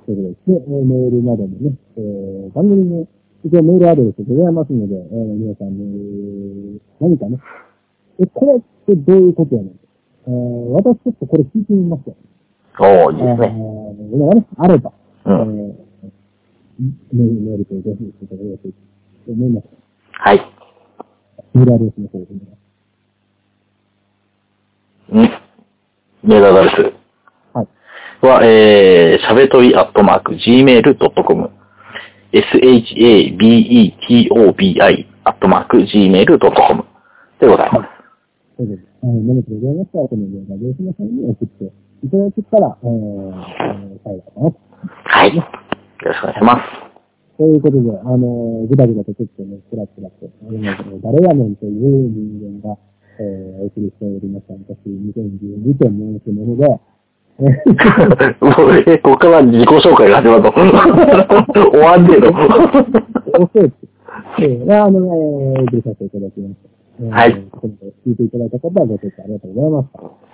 [0.05, 3.07] ということですね、えーメールなどもね、えー、番組の
[3.43, 7.37] 一応メールアドレスございますので、えー、皆さん、えー、何かね、
[8.19, 9.71] え、これってどういうことやねん。
[10.27, 10.31] えー、
[10.71, 12.15] 私ちょっとこれ聞いてみますよ。
[12.79, 13.55] おー、いいですえね。
[13.55, 14.93] ー、これがね、あれば、
[15.25, 15.59] うん。
[15.59, 15.75] えー、
[16.79, 18.69] メール、メールとぜひいただければと
[19.31, 19.67] 思います。
[20.11, 20.41] はい。
[21.53, 22.25] メールアドレスの方で、
[25.13, 25.29] ん。
[26.23, 26.73] メールアドレス
[27.53, 27.67] はい。
[28.25, 31.49] は、えー、しゃべとりアットマーク gmail.com
[32.33, 33.15] shabetobi
[35.25, 36.85] アットマーク gmail.com
[37.39, 37.87] でございます。
[38.57, 38.83] そうです。
[39.03, 44.59] あの、何かございましたら、このメールアドレスの方に送っていただけたら、えー、えー幸いかなと。
[45.05, 45.62] はい。
[46.03, 46.93] よろしくお願いします。
[47.37, 52.77] ということで、あの、ぐだぐだとちょっとね、つらつらと、あの誰やねんという人間が、
[53.19, 54.53] えー、お送りしておりました。
[54.53, 56.79] 私、2012点のもので、
[57.39, 60.51] えーもうえ、ここから自己紹介が始まるの。
[61.71, 62.29] 終わんねえの。
[63.43, 63.87] おせって、
[64.39, 66.69] えー、あの、えー、お送りさせていただきました。
[66.99, 67.31] えーはい
[68.05, 69.87] 聞いていただいた方はご清聴ありがとうございまし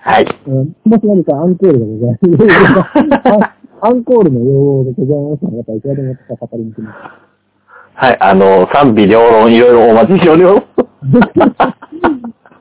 [0.04, 0.10] た。
[0.10, 0.26] はい。
[0.46, 0.54] えー
[0.84, 3.59] もし何かアンコールがございます。
[3.82, 7.30] あアンコールの要望でございますのたいくらでも語りに来ます。
[7.94, 10.62] はい、あの、賛否両論いろいろお待ちしております。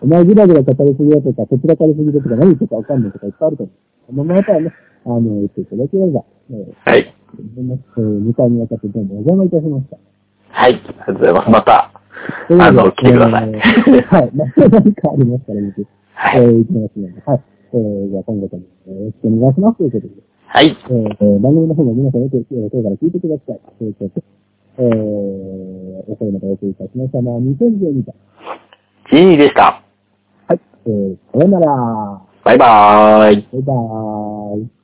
[0.01, 3.63] お前ぐらぐら語りすぎだとか、こちらかりすぎだとか、何言ってるかわかんないとかいっぱいあると
[4.09, 4.25] 思う。
[4.25, 4.73] まあ、またはね、
[5.05, 7.13] あの、言っていただければ、えー、はい。
[7.39, 9.97] えー、2回にわたってどうもお邪魔いたしました。
[10.49, 10.73] はい。
[10.73, 11.49] ありがとうございます。
[11.49, 11.91] また、
[12.49, 14.31] あの来てくださいえーはい。
[14.33, 17.41] また何かありましたら、僕、はいえー、行きますので、はい。
[17.71, 20.13] えー、じゃあ今後とも、えーよろしくお願いしますということで。
[20.51, 20.75] はい。
[20.81, 23.59] えーえー番組の方も皆さんよく、えー、今日から聞いてください。
[23.77, 24.25] ということで、
[24.79, 28.15] えー、お声までお送りいたしましたのは2012回。
[29.11, 29.83] ジーニーでした。
[30.47, 30.59] はい。
[30.87, 32.21] えー、さよなら。
[32.43, 33.47] バイバーイ。
[33.53, 34.78] バイバーイ。